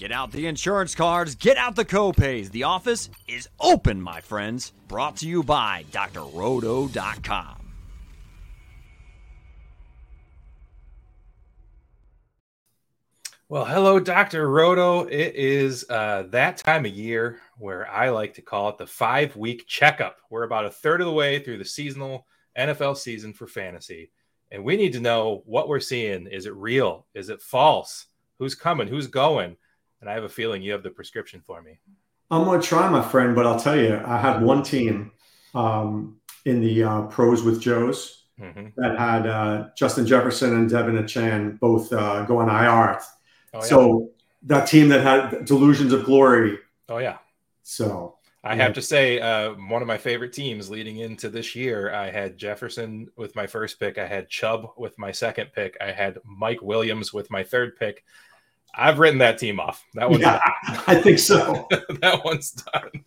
Get 0.00 0.12
out 0.12 0.32
the 0.32 0.46
insurance 0.46 0.94
cards, 0.94 1.34
get 1.34 1.58
out 1.58 1.76
the 1.76 1.84
copays. 1.84 2.50
The 2.50 2.62
office 2.62 3.10
is 3.28 3.50
open, 3.60 4.00
my 4.00 4.22
friends. 4.22 4.72
Brought 4.88 5.16
to 5.16 5.28
you 5.28 5.42
by 5.42 5.84
drroto.com. 5.92 7.74
Well, 13.50 13.66
hello, 13.66 14.00
Dr. 14.00 14.48
Roto. 14.48 15.02
It 15.02 15.34
is 15.34 15.84
uh, 15.90 16.22
that 16.30 16.56
time 16.56 16.86
of 16.86 16.92
year 16.92 17.40
where 17.58 17.86
I 17.86 18.08
like 18.08 18.32
to 18.34 18.42
call 18.42 18.70
it 18.70 18.78
the 18.78 18.86
five 18.86 19.36
week 19.36 19.66
checkup. 19.66 20.16
We're 20.30 20.44
about 20.44 20.64
a 20.64 20.70
third 20.70 21.02
of 21.02 21.08
the 21.08 21.12
way 21.12 21.40
through 21.40 21.58
the 21.58 21.64
seasonal 21.66 22.26
NFL 22.58 22.96
season 22.96 23.34
for 23.34 23.46
fantasy, 23.46 24.12
and 24.50 24.64
we 24.64 24.78
need 24.78 24.94
to 24.94 25.00
know 25.00 25.42
what 25.44 25.68
we're 25.68 25.78
seeing. 25.78 26.26
Is 26.26 26.46
it 26.46 26.54
real? 26.54 27.04
Is 27.12 27.28
it 27.28 27.42
false? 27.42 28.06
Who's 28.38 28.54
coming? 28.54 28.88
Who's 28.88 29.06
going? 29.06 29.58
And 30.00 30.08
I 30.08 30.14
have 30.14 30.24
a 30.24 30.28
feeling 30.28 30.62
you 30.62 30.72
have 30.72 30.82
the 30.82 30.90
prescription 30.90 31.40
for 31.40 31.60
me. 31.60 31.78
I'm 32.30 32.44
going 32.44 32.60
to 32.60 32.66
try, 32.66 32.88
my 32.88 33.02
friend, 33.02 33.34
but 33.34 33.46
I'll 33.46 33.58
tell 33.58 33.78
you, 33.78 34.00
I 34.04 34.18
had 34.18 34.42
one 34.42 34.62
team 34.62 35.10
um, 35.54 36.20
in 36.44 36.60
the 36.60 36.84
uh, 36.84 37.02
pros 37.02 37.42
with 37.42 37.60
Joe's 37.60 38.24
mm-hmm. 38.40 38.68
that 38.76 38.98
had 38.98 39.26
uh, 39.26 39.68
Justin 39.76 40.06
Jefferson 40.06 40.54
and 40.54 40.70
De'Von 40.70 41.02
Achane 41.02 41.58
both 41.58 41.92
uh, 41.92 42.24
go 42.24 42.38
on 42.38 42.48
IR 42.48 43.00
Oh, 43.52 43.58
yeah. 43.58 43.64
So 43.64 44.10
that 44.44 44.66
team 44.66 44.88
that 44.88 45.02
had 45.02 45.44
delusions 45.44 45.92
of 45.92 46.04
glory. 46.04 46.58
Oh 46.88 46.98
yeah. 46.98 47.18
So 47.62 48.16
I 48.42 48.54
yeah. 48.54 48.62
have 48.62 48.74
to 48.74 48.82
say, 48.82 49.20
uh, 49.20 49.52
one 49.52 49.82
of 49.82 49.88
my 49.88 49.98
favorite 49.98 50.32
teams 50.32 50.70
leading 50.70 50.98
into 50.98 51.28
this 51.28 51.54
year, 51.54 51.92
I 51.92 52.10
had 52.10 52.38
Jefferson 52.38 53.08
with 53.16 53.36
my 53.36 53.46
first 53.46 53.78
pick. 53.78 53.98
I 53.98 54.06
had 54.06 54.28
Chubb 54.28 54.70
with 54.76 54.98
my 54.98 55.12
second 55.12 55.52
pick. 55.52 55.76
I 55.80 55.92
had 55.92 56.18
Mike 56.24 56.62
Williams 56.62 57.12
with 57.12 57.30
my 57.30 57.42
third 57.42 57.76
pick. 57.76 58.04
I've 58.74 58.98
written 58.98 59.18
that 59.18 59.38
team 59.38 59.60
off. 59.60 59.84
That 59.94 60.08
one's 60.08 60.22
yeah, 60.22 60.40
I 60.86 61.00
think 61.00 61.18
so. 61.18 61.68
that 62.00 62.24
one's 62.24 62.52
done. 62.52 63.04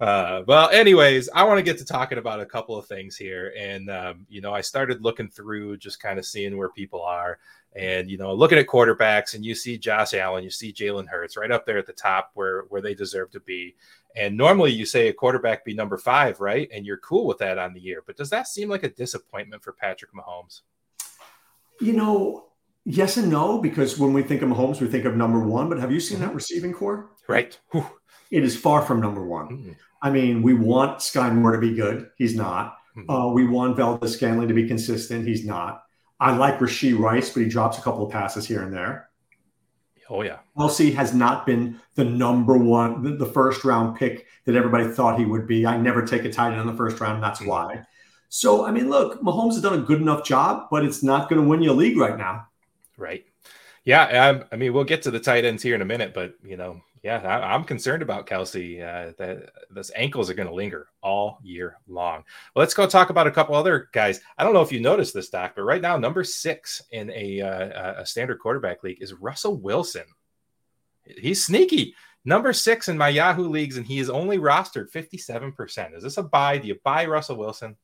Uh, 0.00 0.42
well, 0.46 0.70
anyways, 0.70 1.28
I 1.34 1.42
want 1.42 1.58
to 1.58 1.62
get 1.62 1.78
to 1.78 1.84
talking 1.84 2.18
about 2.18 2.40
a 2.40 2.46
couple 2.46 2.76
of 2.76 2.86
things 2.86 3.16
here, 3.16 3.52
and 3.58 3.90
um, 3.90 4.26
you 4.28 4.40
know, 4.40 4.52
I 4.52 4.60
started 4.60 5.02
looking 5.02 5.28
through, 5.28 5.78
just 5.78 6.00
kind 6.00 6.18
of 6.18 6.26
seeing 6.26 6.56
where 6.56 6.70
people 6.70 7.02
are. 7.02 7.38
And 7.76 8.10
you 8.10 8.16
know, 8.16 8.32
looking 8.32 8.58
at 8.58 8.66
quarterbacks, 8.66 9.34
and 9.34 9.44
you 9.44 9.54
see 9.54 9.76
Josh 9.76 10.14
Allen, 10.14 10.44
you 10.44 10.50
see 10.50 10.72
Jalen 10.72 11.06
Hurts 11.06 11.36
right 11.36 11.50
up 11.50 11.66
there 11.66 11.78
at 11.78 11.86
the 11.86 11.92
top 11.92 12.30
where 12.34 12.62
where 12.68 12.80
they 12.80 12.94
deserve 12.94 13.30
to 13.32 13.40
be. 13.40 13.74
And 14.16 14.36
normally 14.36 14.72
you 14.72 14.86
say 14.86 15.08
a 15.08 15.12
quarterback 15.12 15.64
be 15.64 15.74
number 15.74 15.98
five, 15.98 16.40
right? 16.40 16.68
And 16.72 16.86
you're 16.86 16.98
cool 16.98 17.26
with 17.26 17.38
that 17.38 17.58
on 17.58 17.72
the 17.72 17.80
year. 17.80 18.02
But 18.04 18.16
does 18.16 18.30
that 18.30 18.48
seem 18.48 18.68
like 18.68 18.82
a 18.82 18.88
disappointment 18.88 19.62
for 19.62 19.72
Patrick 19.72 20.12
Mahomes? 20.12 20.62
You 21.80 21.92
know, 21.92 22.47
yes 22.88 23.16
and 23.16 23.30
no, 23.30 23.58
because 23.58 23.98
when 23.98 24.12
we 24.12 24.22
think 24.22 24.42
of 24.42 24.48
Mahomes, 24.48 24.80
we 24.80 24.88
think 24.88 25.04
of 25.04 25.16
number 25.16 25.40
one. 25.40 25.68
But 25.68 25.78
have 25.78 25.92
you 25.92 26.00
seen 26.00 26.18
that 26.20 26.26
mm-hmm. 26.26 26.36
receiving 26.36 26.72
corps? 26.72 27.10
Right. 27.28 27.58
Whew. 27.70 27.86
It 28.30 28.42
is 28.42 28.56
far 28.56 28.82
from 28.82 29.00
number 29.00 29.24
one. 29.24 29.48
Mm-hmm. 29.48 29.72
I 30.02 30.10
mean, 30.10 30.42
we 30.42 30.54
want 30.54 30.98
Skyy 30.98 31.34
Moore 31.34 31.52
to 31.52 31.58
be 31.58 31.74
good. 31.74 32.10
He's 32.16 32.34
not. 32.34 32.78
Mm-hmm. 32.96 33.10
Uh, 33.10 33.32
we 33.32 33.46
want 33.46 33.76
Valdes-Scantling 33.76 34.48
to 34.48 34.54
be 34.54 34.66
consistent. 34.66 35.26
He's 35.26 35.44
not. 35.44 35.82
I 36.20 36.36
like 36.36 36.58
Rashee 36.58 36.98
Rice, 36.98 37.30
but 37.30 37.42
he 37.42 37.48
drops 37.48 37.78
a 37.78 37.82
couple 37.82 38.06
of 38.06 38.12
passes 38.12 38.46
here 38.46 38.62
and 38.62 38.72
there. 38.72 39.08
Oh 40.10 40.22
yeah, 40.22 40.38
Kelce 40.56 40.94
has 40.94 41.12
not 41.12 41.44
been 41.44 41.78
the 41.94 42.04
number 42.04 42.56
one, 42.56 43.02
the, 43.02 43.10
the, 43.10 43.26
first 43.26 43.62
round 43.62 43.98
pick 43.98 44.26
that 44.46 44.56
everybody 44.56 44.88
thought 44.88 45.18
he 45.18 45.26
would 45.26 45.46
be. 45.46 45.66
I 45.66 45.76
never 45.76 46.02
take 46.02 46.24
a 46.24 46.32
tight 46.32 46.52
end 46.52 46.62
in 46.62 46.66
the 46.66 46.72
first 46.72 46.98
round. 46.98 47.22
That's 47.22 47.42
why. 47.42 47.82
So 48.30 48.64
I 48.64 48.70
mean, 48.70 48.88
look, 48.88 49.20
Mahomes 49.20 49.52
has 49.52 49.60
done 49.60 49.78
a 49.78 49.82
good 49.82 50.00
enough 50.00 50.24
job, 50.24 50.68
but 50.70 50.82
it's 50.82 51.02
not 51.02 51.28
going 51.28 51.42
to 51.42 51.46
win 51.46 51.60
you 51.60 51.72
a 51.72 51.74
league 51.74 51.98
right 51.98 52.16
now. 52.16 52.46
Right. 52.98 53.24
Yeah. 53.84 54.42
I, 54.50 54.54
I 54.54 54.58
mean, 54.58 54.74
we'll 54.74 54.84
get 54.84 55.02
to 55.02 55.10
the 55.10 55.20
tight 55.20 55.46
ends 55.46 55.62
here 55.62 55.74
in 55.74 55.80
a 55.80 55.86
minute, 55.86 56.12
but 56.12 56.34
you 56.44 56.58
know, 56.58 56.82
yeah, 57.02 57.18
I, 57.18 57.54
am 57.54 57.64
concerned 57.64 58.02
about 58.02 58.26
Kelce. 58.26 58.82
Uh, 58.82 59.12
that 59.18 59.50
those 59.70 59.90
ankles 59.94 60.28
are 60.28 60.34
going 60.34 60.48
to 60.48 60.54
linger 60.54 60.88
all 61.02 61.38
year 61.42 61.78
long. 61.86 62.24
Well, 62.54 62.62
let's 62.62 62.74
go 62.74 62.86
talk 62.86 63.10
about 63.10 63.26
a 63.26 63.30
couple 63.30 63.54
other 63.54 63.88
guys. 63.92 64.20
I 64.36 64.44
don't 64.44 64.52
know 64.52 64.62
if 64.62 64.72
you 64.72 64.80
noticed 64.80 65.14
this, 65.14 65.28
Doc, 65.28 65.52
but 65.56 65.62
right 65.62 65.80
now, 65.80 65.96
number 65.96 66.24
six 66.24 66.82
in 66.90 67.10
a, 67.14 67.40
uh, 67.40 68.02
a 68.02 68.06
standard 68.06 68.40
quarterback 68.40 68.82
league 68.82 69.00
is 69.00 69.14
Russell 69.14 69.56
Wilson. 69.56 70.04
He's 71.04 71.44
sneaky. 71.44 71.94
Number 72.24 72.52
six 72.52 72.88
in 72.88 72.98
my 72.98 73.08
Yahoo 73.08 73.48
leagues, 73.48 73.76
and 73.76 73.86
he 73.86 74.00
is 74.00 74.10
only 74.10 74.38
rostered 74.38 74.90
57%. 74.90 75.96
Is 75.96 76.02
this 76.02 76.18
a 76.18 76.22
buy? 76.22 76.58
Do 76.58 76.68
you 76.68 76.76
buy 76.84 77.06
Russell 77.06 77.36
Wilson? 77.36 77.76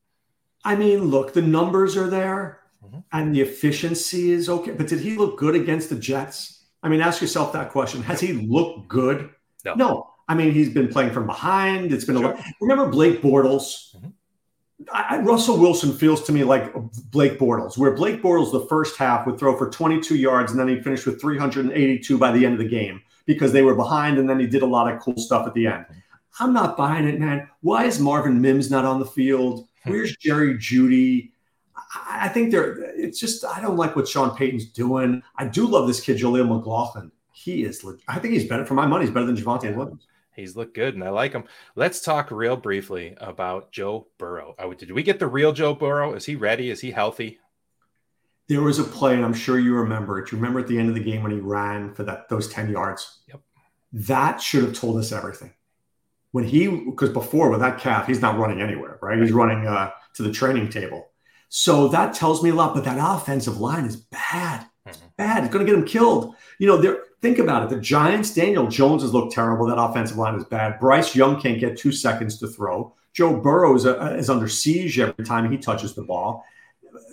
I 0.63 0.75
mean, 0.75 1.05
look, 1.05 1.33
the 1.33 1.41
numbers 1.41 1.95
are 1.95 2.09
there 2.09 2.59
mm-hmm. 2.85 2.99
and 3.11 3.35
the 3.35 3.41
efficiency 3.41 4.31
is 4.31 4.49
okay. 4.49 4.71
But 4.71 4.87
did 4.87 4.99
he 4.99 5.17
look 5.17 5.37
good 5.37 5.55
against 5.55 5.89
the 5.89 5.95
Jets? 5.95 6.65
I 6.83 6.89
mean, 6.89 7.01
ask 7.01 7.21
yourself 7.21 7.53
that 7.53 7.71
question. 7.71 8.03
Has 8.03 8.19
he 8.19 8.33
looked 8.33 8.87
good? 8.87 9.29
No. 9.63 9.73
no. 9.73 10.09
I 10.27 10.35
mean, 10.35 10.51
he's 10.51 10.69
been 10.69 10.87
playing 10.87 11.11
from 11.11 11.25
behind. 11.25 11.91
It's 11.91 12.05
been 12.05 12.17
sure. 12.17 12.33
a 12.33 12.35
lot. 12.35 12.45
Remember 12.61 12.87
Blake 12.87 13.21
Bortles? 13.21 13.95
Mm-hmm. 13.95 14.09
I, 14.93 15.19
Russell 15.19 15.57
Wilson 15.57 15.93
feels 15.93 16.23
to 16.23 16.31
me 16.31 16.43
like 16.43 16.73
Blake 17.11 17.39
Bortles, 17.39 17.77
where 17.77 17.91
Blake 17.91 18.21
Bortles 18.21 18.51
the 18.51 18.65
first 18.67 18.97
half 18.97 19.25
would 19.25 19.39
throw 19.39 19.57
for 19.57 19.69
22 19.69 20.15
yards 20.15 20.51
and 20.51 20.59
then 20.59 20.67
he 20.67 20.81
finished 20.81 21.05
with 21.05 21.19
382 21.21 22.17
by 22.17 22.31
the 22.31 22.45
end 22.45 22.53
of 22.53 22.59
the 22.59 22.67
game 22.67 23.01
because 23.25 23.51
they 23.51 23.61
were 23.61 23.75
behind 23.75 24.17
and 24.17 24.29
then 24.29 24.39
he 24.39 24.47
did 24.47 24.63
a 24.63 24.67
lot 24.67 24.91
of 24.91 24.99
cool 24.99 25.17
stuff 25.17 25.47
at 25.47 25.53
the 25.53 25.67
end. 25.67 25.85
I'm 26.39 26.53
not 26.53 26.75
buying 26.75 27.07
it, 27.07 27.19
man. 27.19 27.47
Why 27.61 27.85
is 27.85 27.99
Marvin 27.99 28.41
Mims 28.41 28.69
not 28.69 28.83
on 28.83 28.99
the 28.99 29.05
field? 29.05 29.67
Where's 29.85 30.15
Jerry 30.17 30.55
Jeudy? 30.55 31.31
I 31.95 32.29
think 32.29 32.51
they're. 32.51 32.77
It's 32.99 33.19
just 33.19 33.45
I 33.45 33.61
don't 33.61 33.77
like 33.77 33.95
what 33.95 34.07
Sean 34.07 34.35
Payton's 34.35 34.65
doing. 34.65 35.21
I 35.37 35.45
do 35.45 35.67
love 35.67 35.87
this 35.87 36.01
kid 36.01 36.17
Jaleel 36.17 36.47
McLaughlin. 36.47 37.11
He 37.31 37.63
is. 37.63 37.85
I 38.07 38.19
think 38.19 38.33
he's 38.33 38.47
better 38.47 38.65
for 38.65 38.73
my 38.73 38.85
money. 38.85 39.05
He's 39.05 39.13
better 39.13 39.25
than 39.25 39.35
Javonte 39.35 39.75
Williams. 39.75 40.07
He's 40.35 40.55
looked 40.55 40.73
good, 40.73 40.95
and 40.95 41.03
I 41.03 41.09
like 41.09 41.31
him. 41.31 41.45
Let's 41.75 42.01
talk 42.01 42.29
real 42.29 42.57
briefly 42.57 43.15
about 43.17 43.71
Joe 43.71 44.07
Burrow. 44.17 44.55
Did 44.77 44.91
we 44.91 45.03
get 45.03 45.19
the 45.19 45.27
real 45.27 45.53
Joe 45.53 45.73
Burrow? 45.73 46.13
Is 46.13 46.25
he 46.25 46.35
ready? 46.35 46.69
Is 46.69 46.81
he 46.81 46.91
healthy? 46.91 47.39
There 48.47 48.61
was 48.61 48.79
a 48.79 48.83
play, 48.83 49.15
and 49.15 49.23
I'm 49.23 49.33
sure 49.33 49.57
you 49.57 49.73
remember 49.75 50.19
it. 50.19 50.31
You 50.31 50.37
remember 50.37 50.59
at 50.59 50.67
the 50.67 50.77
end 50.77 50.89
of 50.89 50.95
the 50.95 51.03
game 51.03 51.23
when 51.23 51.31
he 51.31 51.39
ran 51.39 51.93
for 51.93 52.03
that 52.03 52.27
those 52.29 52.49
10 52.49 52.69
yards? 52.69 53.19
Yep. 53.29 53.41
That 53.93 54.41
should 54.41 54.63
have 54.63 54.73
told 54.73 54.97
us 54.97 55.11
everything. 55.11 55.53
When 56.31 56.43
he, 56.43 56.67
because 56.67 57.11
before 57.11 57.49
with 57.49 57.61
that 57.61 57.79
calf, 57.79 58.05
he's 58.05 58.21
not 58.21 58.37
running 58.37 58.61
anywhere, 58.61 58.99
right? 59.01 59.17
He's 59.17 59.31
running 59.31 59.65
uh, 59.65 59.91
to 60.15 60.23
the 60.23 60.31
training 60.31 60.69
table. 60.69 61.11
So 61.49 61.87
that 61.89 62.13
tells 62.13 62.43
me 62.43 62.49
a 62.49 62.55
lot. 62.55 62.73
But 62.73 62.85
that 62.85 62.97
offensive 62.99 63.59
line 63.59 63.85
is 63.85 63.97
bad. 63.97 64.65
It's 64.85 64.97
mm-hmm. 64.97 65.07
bad. 65.17 65.43
It's 65.43 65.53
going 65.53 65.65
to 65.65 65.71
get 65.71 65.79
him 65.79 65.85
killed. 65.85 66.35
You 66.59 66.67
know, 66.67 66.77
they're 66.77 67.01
think 67.25 67.39
about 67.39 67.63
it. 67.63 67.69
The 67.75 67.81
Giants, 67.81 68.35
Daniel 68.35 68.67
Jones 68.67 69.01
has 69.01 69.11
looked 69.11 69.33
terrible. 69.33 69.65
That 69.65 69.81
offensive 69.81 70.17
line 70.17 70.35
is 70.35 70.43
bad. 70.45 70.79
Bryce 70.79 71.15
Young 71.15 71.41
can't 71.41 71.59
get 71.59 71.75
two 71.75 71.91
seconds 71.91 72.37
to 72.39 72.47
throw. 72.47 72.93
Joe 73.13 73.39
Burrow 73.39 73.73
is, 73.73 73.85
a, 73.85 74.15
is 74.15 74.29
under 74.29 74.47
siege 74.47 74.99
every 74.99 75.25
time 75.25 75.49
he 75.51 75.57
touches 75.57 75.95
the 75.95 76.03
ball. 76.03 76.45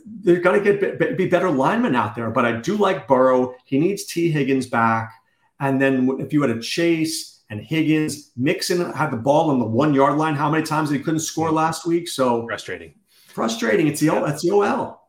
They're 0.04 0.41
going 0.41 0.62
to 0.62 0.76
get 0.76 1.16
be 1.16 1.28
better 1.28 1.50
linemen 1.50 1.97
out 1.97 2.15
there. 2.15 2.28
But 2.31 2.44
I 2.44 2.53
do 2.60 2.76
like 2.76 3.09
Burrow. 3.09 3.54
He 3.65 3.78
needs 3.78 4.04
T. 4.04 4.31
Higgins 4.31 4.66
back. 4.66 5.12
And 5.60 5.81
then 5.81 6.16
if 6.21 6.32
you 6.32 6.42
had 6.42 6.50
a 6.50 6.60
Chase 6.60 7.41
and 7.48 7.60
Higgins, 7.60 8.32
Mixon 8.37 8.92
had 8.92 9.12
the 9.12 9.16
ball 9.16 9.50
on 9.50 9.60
the 9.60 9.65
one 9.65 9.94
yard 9.94 10.19
line. 10.19 10.34
How 10.34 10.50
many 10.50 10.65
times 10.65 10.91
he 10.91 10.98
couldn't 10.98 11.21
score 11.21 11.50
mm. 11.50 11.54
last 11.54 11.87
week? 11.87 12.09
So 12.09 12.47
frustrating 12.47 12.94
frustrating. 13.32 13.88
It's 13.88 14.00
the 14.00 14.06
yeah. 14.06 14.31
it's 14.31 14.43
the 14.43 14.50
OL. 14.50 15.03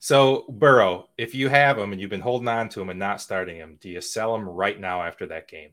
So 0.00 0.44
Burrow, 0.48 1.08
if 1.18 1.34
you 1.34 1.48
have 1.48 1.78
him 1.78 1.92
and 1.92 2.00
you've 2.00 2.10
been 2.10 2.20
holding 2.20 2.48
on 2.48 2.68
to 2.70 2.80
him 2.80 2.90
and 2.90 2.98
not 2.98 3.20
starting 3.20 3.56
him, 3.56 3.78
do 3.80 3.88
you 3.88 4.00
sell 4.00 4.34
him 4.34 4.48
right 4.48 4.78
now 4.78 5.02
after 5.02 5.26
that 5.26 5.48
game? 5.48 5.70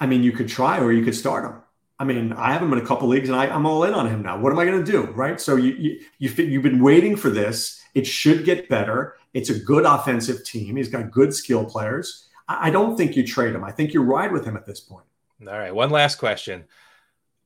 I 0.00 0.06
mean, 0.06 0.24
you 0.24 0.32
could 0.32 0.48
try 0.48 0.80
or 0.80 0.92
you 0.92 1.04
could 1.04 1.14
start 1.14 1.44
him. 1.44 1.62
I 1.98 2.04
mean, 2.04 2.32
I 2.32 2.52
have 2.52 2.62
him 2.62 2.72
in 2.72 2.80
a 2.80 2.86
couple 2.86 3.06
leagues 3.06 3.28
and 3.28 3.38
I, 3.38 3.46
am 3.46 3.64
all 3.64 3.84
in 3.84 3.94
on 3.94 4.08
him 4.08 4.22
now. 4.22 4.36
What 4.36 4.52
am 4.52 4.58
I 4.58 4.64
going 4.64 4.84
to 4.84 4.90
do? 4.90 5.02
Right. 5.12 5.40
So 5.40 5.54
you, 5.54 5.74
you, 5.74 6.00
you 6.18 6.44
you've 6.44 6.62
been 6.64 6.82
waiting 6.82 7.14
for 7.14 7.30
this. 7.30 7.80
It 7.94 8.04
should 8.04 8.44
get 8.44 8.68
better. 8.68 9.16
It's 9.34 9.50
a 9.50 9.58
good 9.60 9.84
offensive 9.84 10.44
team. 10.44 10.74
He's 10.74 10.88
got 10.88 11.12
good 11.12 11.32
skill 11.32 11.64
players. 11.64 12.26
I, 12.48 12.68
I 12.68 12.70
don't 12.70 12.96
think 12.96 13.14
you 13.14 13.24
trade 13.24 13.54
him. 13.54 13.62
I 13.62 13.70
think 13.70 13.94
you 13.94 14.02
ride 14.02 14.32
with 14.32 14.44
him 14.44 14.56
at 14.56 14.66
this 14.66 14.80
point. 14.80 15.06
All 15.46 15.58
right. 15.58 15.72
One 15.72 15.90
last 15.90 16.16
question 16.16 16.64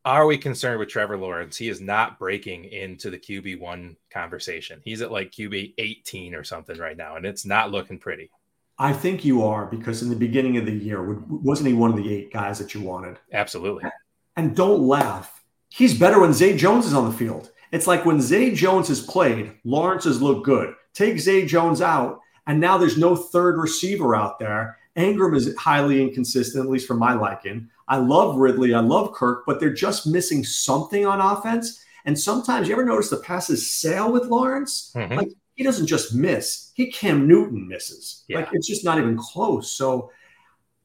are 0.06 0.25
we 0.25 0.38
concerned 0.38 0.79
with 0.79 0.88
Trevor 0.88 1.19
Lawrence? 1.19 1.56
He 1.56 1.69
is 1.69 1.81
not 1.81 2.17
breaking 2.17 2.67
into 2.67 3.11
the 3.11 3.19
QB 3.19 3.58
one 3.58 3.97
conversation. 4.08 4.81
He's 4.85 5.03
at 5.03 5.11
like 5.11 5.32
QB 5.32 5.75
18 5.79 6.32
or 6.32 6.44
something 6.44 6.79
right 6.79 6.97
now, 6.97 7.17
and 7.17 7.26
it's 7.26 7.44
not 7.44 7.73
looking 7.73 7.99
pretty. 7.99 8.31
I 8.79 8.93
think 8.93 9.25
you 9.25 9.43
are 9.43 9.67
because 9.67 10.03
in 10.03 10.08
the 10.08 10.14
beginning 10.14 10.58
of 10.58 10.64
the 10.64 10.73
year, 10.73 11.03
wasn't 11.29 11.69
he 11.69 11.75
one 11.75 11.91
of 11.91 11.97
the 11.97 12.14
eight 12.14 12.32
guys 12.32 12.61
that 12.61 12.73
you 12.73 12.82
wanted? 12.82 13.19
Absolutely. 13.32 13.91
And 14.37 14.55
don't 14.55 14.87
laugh. 14.87 15.43
He's 15.70 15.99
better 15.99 16.20
when 16.20 16.32
Zay 16.32 16.56
Jones 16.56 16.87
is 16.87 16.94
on 16.94 17.11
the 17.11 17.17
field. 17.17 17.50
It's 17.73 17.88
like 17.88 18.06
when 18.06 18.20
Zay 18.20 18.55
Jones 18.55 18.87
has 18.87 19.00
played, 19.00 19.55
Lawrence 19.64 20.05
has 20.05 20.23
looked 20.23 20.47
good. 20.47 20.75
Take 20.94 21.19
Zay 21.19 21.47
Jones 21.47 21.82
out, 21.82 22.20
and 22.47 22.61
now 22.61 22.79
there's 22.79 22.97
no 22.97 23.17
third 23.17 23.59
receiver 23.59 24.14
out 24.14 24.38
there. 24.38 24.75
Engram 24.97 25.37
is 25.37 25.55
highly 25.57 26.03
inconsistent, 26.03 26.65
at 26.65 26.71
least 26.71 26.87
for 26.87 26.95
my 26.95 27.15
liking. 27.15 27.69
I 27.89 27.99
love 27.99 28.37
Ridley, 28.37 28.75
I 28.75 28.81
love 28.81 29.13
Kirk, 29.13 29.45
but 29.47 29.61
they're 29.61 29.73
just 29.73 30.07
missing 30.07 30.43
something 30.43 31.07
on 31.07 31.21
offense. 31.21 31.85
And 32.05 32.19
sometimes 32.19 32.69
you 32.69 32.75
ever 32.75 32.85
notice 32.85 33.11
the 33.11 33.19
passes 33.19 33.71
sail 33.71 34.11
with 34.11 34.25
Lawrence? 34.25 34.93
Mm-hmm. 34.95 35.15
Like 35.15 35.29
he 35.55 35.65
doesn't 35.65 35.87
just 35.87 36.15
miss, 36.15 36.73
he 36.75 36.91
Cam 36.91 37.27
Newton 37.27 37.69
misses. 37.69 38.25
Yeah. 38.29 38.39
Like 38.39 38.49
it's 38.53 38.67
just 38.67 38.85
not 38.85 38.99
even 38.99 39.17
close. 39.17 39.73
So 39.73 40.11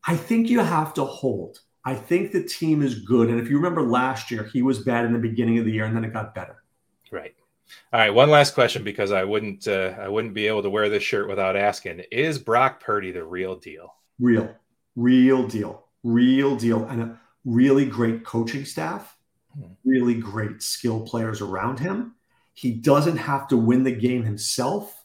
I 0.06 0.16
think 0.16 0.50
you 0.50 0.60
have 0.60 0.94
to 0.96 1.06
hold. 1.06 1.60
I 1.84 1.96
think 1.96 2.32
the 2.32 2.44
team 2.44 2.82
is 2.82 3.00
good. 3.00 3.30
And 3.30 3.40
if 3.40 3.50
you 3.50 3.56
remember 3.56 3.82
last 3.82 4.30
year, 4.30 4.44
he 4.44 4.62
was 4.62 4.80
bad 4.80 5.06
in 5.06 5.14
the 5.14 5.20
beginning 5.20 5.58
of 5.58 5.66
the 5.66 5.72
year 5.72 5.86
and 5.86 5.96
then 5.96 6.04
it 6.04 6.14
got 6.14 6.36
better. 6.36 6.64
Right. 7.12 7.36
All 7.94 8.00
right, 8.00 8.14
one 8.14 8.30
last 8.30 8.54
question 8.54 8.84
because 8.84 9.12
I 9.12 9.24
wouldn't 9.24 9.68
uh, 9.68 9.96
I 10.00 10.10
wouldn't 10.10 10.34
be 10.34 10.48
able 10.48 10.64
to 10.64 10.70
wear 10.70 10.90
this 10.90 11.04
shirt 11.04 11.30
without 11.30 11.56
asking. 11.56 12.04
Is 12.12 12.38
Brock 12.38 12.82
Purdy 12.82 13.12
the 13.12 13.24
real 13.24 13.56
deal? 13.56 13.96
Real. 14.22 14.56
Real 14.96 15.48
deal. 15.48 15.88
Real 16.04 16.56
deal. 16.56 16.86
And 16.86 17.02
a 17.02 17.20
really 17.44 17.86
great 17.86 18.24
coaching 18.24 18.64
staff, 18.64 19.18
hmm. 19.54 19.74
really 19.84 20.14
great 20.14 20.62
skill 20.62 21.02
players 21.02 21.42
around 21.42 21.80
him. 21.80 22.16
He 22.54 22.72
doesn't 22.72 23.18
have 23.18 23.48
to 23.50 23.58
win 23.58 23.84
the 23.84 23.92
game 23.92 24.24
himself, 24.24 25.04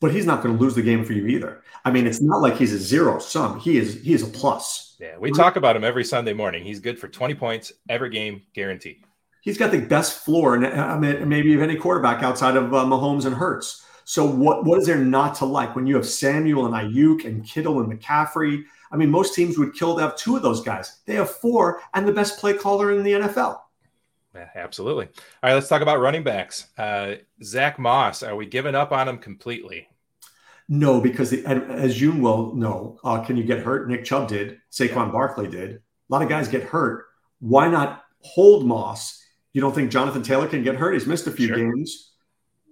but 0.00 0.12
he's 0.12 0.26
not 0.26 0.42
going 0.42 0.56
to 0.56 0.60
lose 0.62 0.74
the 0.74 0.82
game 0.82 1.04
for 1.04 1.12
you 1.14 1.26
either. 1.26 1.62
I 1.84 1.90
mean, 1.90 2.06
it's 2.06 2.20
not 2.20 2.42
like 2.42 2.56
he's 2.56 2.72
a 2.72 2.78
zero 2.78 3.18
sum. 3.18 3.58
He 3.58 3.78
is 3.78 4.02
he 4.02 4.12
is 4.12 4.22
a 4.22 4.26
plus. 4.26 4.96
Yeah, 5.00 5.16
we 5.18 5.30
talk 5.30 5.56
about 5.56 5.74
him 5.74 5.84
every 5.84 6.04
Sunday 6.04 6.32
morning. 6.32 6.64
He's 6.64 6.80
good 6.80 6.98
for 6.98 7.08
20 7.08 7.34
points 7.34 7.72
every 7.88 8.10
game, 8.10 8.42
guaranteed. 8.54 9.04
He's 9.40 9.58
got 9.58 9.72
the 9.72 9.80
best 9.80 10.24
floor, 10.24 10.54
and 10.54 10.66
I 10.66 10.96
mean, 10.98 11.28
maybe 11.28 11.54
of 11.54 11.62
any 11.62 11.76
quarterback 11.76 12.22
outside 12.22 12.56
of 12.56 12.72
uh, 12.72 12.84
Mahomes 12.84 13.24
and 13.24 13.34
Hurts. 13.34 13.84
So 14.04 14.24
what 14.26 14.64
what 14.64 14.78
is 14.78 14.86
there 14.86 14.98
not 14.98 15.34
to 15.36 15.44
like 15.44 15.74
when 15.76 15.86
you 15.86 15.96
have 15.96 16.06
Samuel 16.06 16.66
and 16.66 16.74
Aiyuk 16.74 17.24
and 17.24 17.44
Kittle 17.44 17.80
and 17.80 17.92
McCaffrey? 17.92 18.64
I 18.90 18.96
mean, 18.96 19.10
most 19.10 19.34
teams 19.34 19.58
would 19.58 19.74
kill 19.74 19.96
to 19.96 20.02
have 20.02 20.16
two 20.16 20.36
of 20.36 20.42
those 20.42 20.62
guys. 20.62 21.00
They 21.06 21.14
have 21.14 21.30
four 21.30 21.80
and 21.94 22.06
the 22.06 22.12
best 22.12 22.38
play 22.38 22.54
caller 22.54 22.92
in 22.92 23.02
the 23.02 23.12
NFL. 23.12 23.60
Yeah, 24.34 24.48
absolutely. 24.54 25.06
All 25.06 25.12
right, 25.42 25.54
let's 25.54 25.68
talk 25.68 25.82
about 25.82 26.00
running 26.00 26.22
backs. 26.22 26.68
Uh, 26.78 27.16
Zack 27.42 27.78
Moss, 27.78 28.22
are 28.22 28.36
we 28.36 28.46
giving 28.46 28.74
up 28.74 28.92
on 28.92 29.08
him 29.08 29.18
completely? 29.18 29.88
No, 30.68 31.00
because 31.00 31.30
the, 31.30 31.44
as 31.44 32.00
you 32.00 32.12
will 32.12 32.54
know, 32.54 32.98
uh, 33.04 33.20
can 33.20 33.36
you 33.36 33.44
get 33.44 33.58
hurt? 33.58 33.88
Nick 33.88 34.04
Chubb 34.04 34.28
did. 34.28 34.58
Saquon. 34.70 35.12
Barkley 35.12 35.48
did. 35.48 35.72
A 35.72 35.80
lot 36.08 36.22
of 36.22 36.28
guys 36.28 36.48
get 36.48 36.62
hurt. 36.62 37.06
Why 37.40 37.68
not 37.68 38.04
hold 38.20 38.66
Moss? 38.66 39.22
You 39.52 39.60
don't 39.60 39.74
think 39.74 39.90
Jonathan 39.90 40.22
Taylor 40.22 40.48
can 40.48 40.62
get 40.62 40.76
hurt? 40.76 40.94
He's 40.94 41.06
missed 41.06 41.26
a 41.26 41.30
few 41.30 41.48
sure. 41.48 41.56
games. 41.56 42.11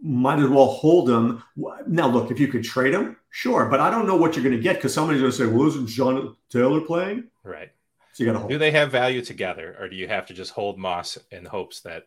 Might 0.03 0.39
as 0.39 0.49
well 0.49 0.67
hold 0.67 1.11
him. 1.11 1.43
Now, 1.87 2.09
look, 2.09 2.31
if 2.31 2.41
you 2.41 2.49
could 2.49 2.65
trade 2.65 2.95
him, 2.95 3.17
sure. 3.31 3.67
But 3.67 3.81
I 3.81 3.91
don't 3.91 4.07
know 4.07 4.17
what 4.17 4.35
you're 4.35 4.45
going 4.45 4.57
to 4.57 4.63
get 4.63 4.77
because 4.77 4.95
somebody's 4.95 5.21
going 5.21 5.33
to 5.33 5.37
say, 5.37 5.47
well, 5.47 5.69
isn't 5.69 5.89
Jonathan 5.89 6.37
Taylor 6.49 6.81
playing? 6.81 7.25
Right. 7.45 7.71
So 8.13 8.25
you 8.25 8.27
got 8.27 8.33
to 8.33 8.39
hold. 8.39 8.51
Do 8.51 8.59
they 8.59 8.71
have 8.71 8.91
value 8.91 9.23
together, 9.23 9.77
or 9.79 9.89
do 9.89 9.97
you 9.97 10.09
have 10.09 10.27
to 10.27 10.35
just 10.35 10.53
hold 10.53 10.79
Moss 10.79 11.19
in 11.31 11.45
hopes 11.45 11.81
that 11.83 12.07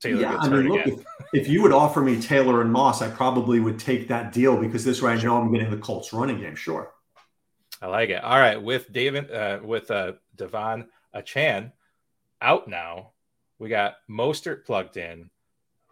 Taylor 0.00 0.22
yeah, 0.22 0.36
I 0.38 0.48
mean, 0.48 0.68
look, 0.68 0.86
if, 0.86 1.04
if, 1.34 1.48
you 1.48 1.60
would 1.60 1.72
offer 1.72 2.00
me 2.00 2.20
Taylor 2.20 2.62
and 2.62 2.72
Moss, 2.72 3.02
I 3.02 3.10
probably 3.10 3.60
would 3.60 3.78
take 3.78 4.08
that 4.08 4.32
deal 4.32 4.56
because 4.56 4.82
this 4.82 5.02
way 5.02 5.12
I 5.12 5.22
know 5.22 5.36
I'm 5.36 5.52
getting 5.52 5.70
the 5.70 5.76
Colts 5.76 6.14
running 6.14 6.40
game. 6.40 6.56
Sure. 6.56 6.90
I 7.82 7.86
like 7.86 8.08
it. 8.08 8.24
All 8.24 8.38
right, 8.38 8.60
with 8.60 8.90
David, 8.90 9.30
uh, 9.30 9.60
with 9.62 9.90
uh, 9.90 10.12
De'Von 10.36 10.86
Achane 11.14 11.72
out 12.40 12.66
now, 12.66 13.10
we 13.58 13.68
got 13.68 13.96
Mostert 14.08 14.64
plugged 14.64 14.96
in. 14.96 15.28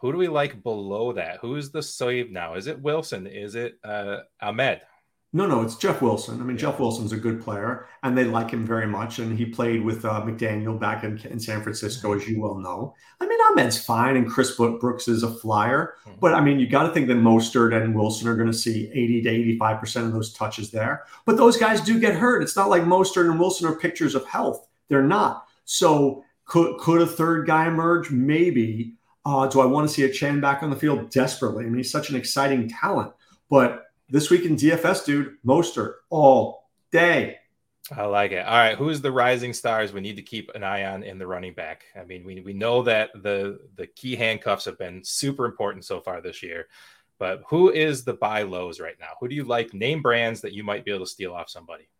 Who 0.00 0.12
do 0.12 0.18
we 0.18 0.28
like 0.28 0.62
below 0.62 1.12
that? 1.12 1.38
Who's 1.40 1.70
the 1.70 1.82
save 1.82 2.30
now? 2.30 2.54
Is 2.54 2.66
it 2.66 2.80
Wilson? 2.80 3.26
Is 3.26 3.54
it 3.54 3.78
uh, 3.82 4.18
Ahmed? 4.40 4.80
No, 5.32 5.46
no, 5.46 5.60
it's 5.60 5.76
Jeff 5.76 6.00
Wilson. 6.00 6.40
I 6.40 6.44
mean. 6.44 6.56
Jeff 6.56 6.80
Wilson's 6.80 7.12
a 7.12 7.16
good 7.16 7.42
player, 7.42 7.86
and 8.02 8.16
they 8.16 8.24
like 8.24 8.50
him 8.50 8.64
very 8.64 8.86
much. 8.86 9.18
And 9.18 9.36
he 9.36 9.44
played 9.44 9.84
with 9.84 10.04
uh, 10.06 10.22
McDaniel 10.22 10.80
back 10.80 11.04
in, 11.04 11.18
in, 11.26 11.38
San 11.38 11.62
Francisco, 11.62 12.14
as 12.14 12.26
you 12.26 12.40
well 12.40 12.54
know. 12.54 12.94
I 13.20 13.26
mean, 13.26 13.38
Ahmed's 13.50 13.78
fine, 13.78 14.16
and 14.16 14.26
Chris 14.26 14.56
Brooks 14.56 15.06
is 15.06 15.22
a 15.22 15.30
flyer. 15.30 15.96
Mm-hmm. 16.06 16.18
But 16.20 16.32
I 16.32 16.40
mean, 16.40 16.58
you 16.58 16.66
got 16.66 16.84
to 16.84 16.94
think 16.94 17.08
that 17.08 17.18
Mostert 17.18 17.74
and 17.74 17.94
Wilson 17.94 18.26
are 18.26 18.36
going 18.36 18.50
to 18.50 18.56
see 18.56 18.90
80 18.90 19.22
to 19.22 19.28
85 19.28 19.80
percent 19.80 20.06
of 20.06 20.12
those 20.14 20.32
touches 20.32 20.70
there. 20.70 21.04
But 21.26 21.36
those 21.36 21.58
guys 21.58 21.82
do 21.82 22.00
get 22.00 22.14
hurt. 22.14 22.42
It's 22.42 22.56
not 22.56 22.70
like 22.70 22.84
Mostert 22.84 23.30
and 23.30 23.38
Wilson 23.38 23.68
are 23.68 23.76
pictures 23.76 24.14
of 24.14 24.24
health. 24.24 24.66
They're 24.88 25.02
not. 25.02 25.46
So 25.66 26.24
could 26.46 26.78
could 26.78 27.02
a 27.02 27.06
third 27.06 27.46
guy 27.46 27.66
emerge? 27.66 28.10
Maybe. 28.10 28.94
Uh, 29.28 29.46
do 29.46 29.60
I 29.60 29.66
want 29.66 29.86
to 29.86 29.92
see 29.92 30.08
Achane 30.08 30.40
back 30.40 30.62
on 30.62 30.70
the 30.70 30.76
field 30.76 31.10
desperately? 31.10 31.66
I 31.66 31.68
mean, 31.68 31.76
he's 31.76 31.90
such 31.90 32.08
an 32.08 32.16
exciting 32.16 32.66
talent, 32.66 33.12
but 33.50 33.90
this 34.08 34.30
week 34.30 34.46
in 34.46 34.56
DFS, 34.56 35.04
dude, 35.04 35.36
Mostert 35.44 35.96
all 36.08 36.70
day. 36.90 37.36
I 37.94 38.06
like 38.06 38.32
it. 38.32 38.46
All 38.46 38.56
right, 38.56 38.74
who's 38.74 39.02
the 39.02 39.12
rising 39.12 39.52
stars 39.52 39.92
we 39.92 40.00
need 40.00 40.16
to 40.16 40.22
keep 40.22 40.50
an 40.54 40.64
eye 40.64 40.86
on 40.86 41.02
in 41.02 41.18
the 41.18 41.26
running 41.26 41.52
back? 41.52 41.84
I 41.94 42.04
mean, 42.04 42.24
we, 42.24 42.40
we 42.40 42.54
know 42.54 42.82
that 42.84 43.10
the 43.22 43.60
the 43.76 43.86
key 43.86 44.16
handcuffs 44.16 44.64
have 44.64 44.78
been 44.78 45.04
super 45.04 45.44
important 45.44 45.84
so 45.84 46.00
far 46.00 46.22
this 46.22 46.42
year, 46.42 46.68
but 47.18 47.42
who 47.50 47.70
is 47.70 48.04
the 48.04 48.14
buy 48.14 48.44
lows 48.44 48.80
right 48.80 48.96
now? 48.98 49.10
Who 49.20 49.28
do 49.28 49.34
you 49.34 49.44
like? 49.44 49.74
Name 49.74 50.00
brands 50.00 50.40
that 50.40 50.54
you 50.54 50.64
might 50.64 50.86
be 50.86 50.90
able 50.90 51.04
to 51.04 51.10
steal 51.10 51.34
off 51.34 51.50
somebody. 51.50 51.90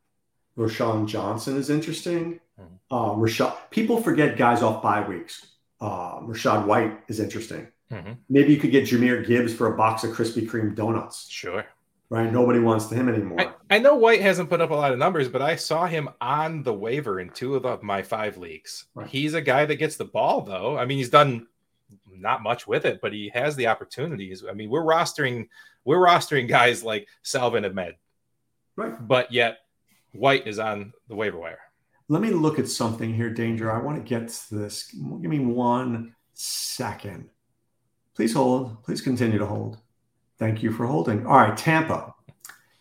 Roschon 0.57 1.07
Johnson 1.07 1.59
is 1.59 1.69
interesting. 1.69 2.41
Mm-hmm. 2.59 2.75
Uh, 2.91 3.11
Rachaad, 3.17 3.55
people 3.69 4.03
forget 4.03 4.39
guys 4.39 4.63
off 4.63 4.83
bye 4.83 5.07
weeks. 5.07 5.58
Uh, 5.81 6.21
Rachaad 6.21 6.67
White 6.67 7.01
is 7.09 7.21
interesting. 7.21 7.69
Mm-hmm. 7.93 8.13
Maybe 8.29 8.53
you 8.53 8.61
could 8.61 8.71
get 8.73 8.85
Jahmyr 8.85 9.27
Gibbs 9.27 9.55
for 9.55 9.73
a 9.73 9.77
box 9.77 10.05
of 10.05 10.11
Krispy 10.11 10.49
Kreme 10.49 10.75
donuts. 10.75 11.29
Sure 11.29 11.65
right? 12.11 12.33
Nobody 12.33 12.59
wants 12.59 12.91
him 12.91 13.09
anymore. 13.09 13.41
I, 13.41 13.77
I, 13.77 13.79
know 13.79 13.95
White 13.95 14.21
hasn't 14.21 14.49
put 14.49 14.61
up 14.61 14.71
a 14.71 14.75
lot 14.75 14.93
of 14.93 14.99
numbers, 14.99 15.29
but 15.29 15.43
I 15.43 15.57
saw 15.57 15.87
him 15.87 16.09
on 16.21 16.63
the 16.63 16.73
waiver 16.73 17.21
in 17.21 17.31
two 17.31 17.55
of 17.55 17.63
the, 17.63 17.79
my 17.83 18.03
five 18.03 18.37
leagues. 18.39 18.87
Right. 18.95 19.09
He's 19.09 19.35
a 19.35 19.43
guy 19.43 19.67
that 19.67 19.77
gets 19.77 19.97
the 19.97 20.05
ball, 20.05 20.43
though. 20.43 20.79
I 20.79 20.85
mean, 20.85 20.99
he's 20.99 21.11
done 21.11 21.47
not 22.11 22.43
much 22.43 22.67
with 22.67 22.85
it, 22.85 23.01
but 23.01 23.13
he 23.13 23.31
has 23.35 23.57
the 23.57 23.67
opportunities. 23.67 24.45
I 24.49 24.53
mean, 24.53 24.71
we're 24.71 24.83
rostering 24.83 25.49
we're 25.85 25.99
rostering 25.99 26.49
guys 26.49 26.83
like 26.83 27.09
Salvon 27.23 27.65
Ahmed, 27.65 27.95
right? 28.77 29.07
But 29.07 29.33
yet 29.33 29.59
White 30.13 30.47
is 30.47 30.59
on 30.59 30.93
the 31.09 31.15
waiver 31.15 31.39
wire. 31.39 31.61
Let 32.11 32.23
me 32.23 32.31
look 32.31 32.59
at 32.59 32.69
something 32.69 33.13
here, 33.13 33.29
Danger. 33.29 33.71
I 33.71 33.83
want 33.83 33.99
to 33.99 34.09
get 34.09 34.29
to 34.29 34.55
this. 34.55 34.91
Give 34.91 35.31
me 35.31 35.41
one 35.41 36.15
second. 36.33 37.29
Please 38.15 38.33
hold. 38.33 38.83
Please 38.83 39.03
continue 39.03 39.39
to 39.39 39.47
hold. 39.47 39.79
Thank 40.39 40.63
you 40.63 40.73
for 40.73 40.87
holding. 40.87 41.27
All 41.27 41.37
right, 41.37 41.57
Tampa. 41.57 42.15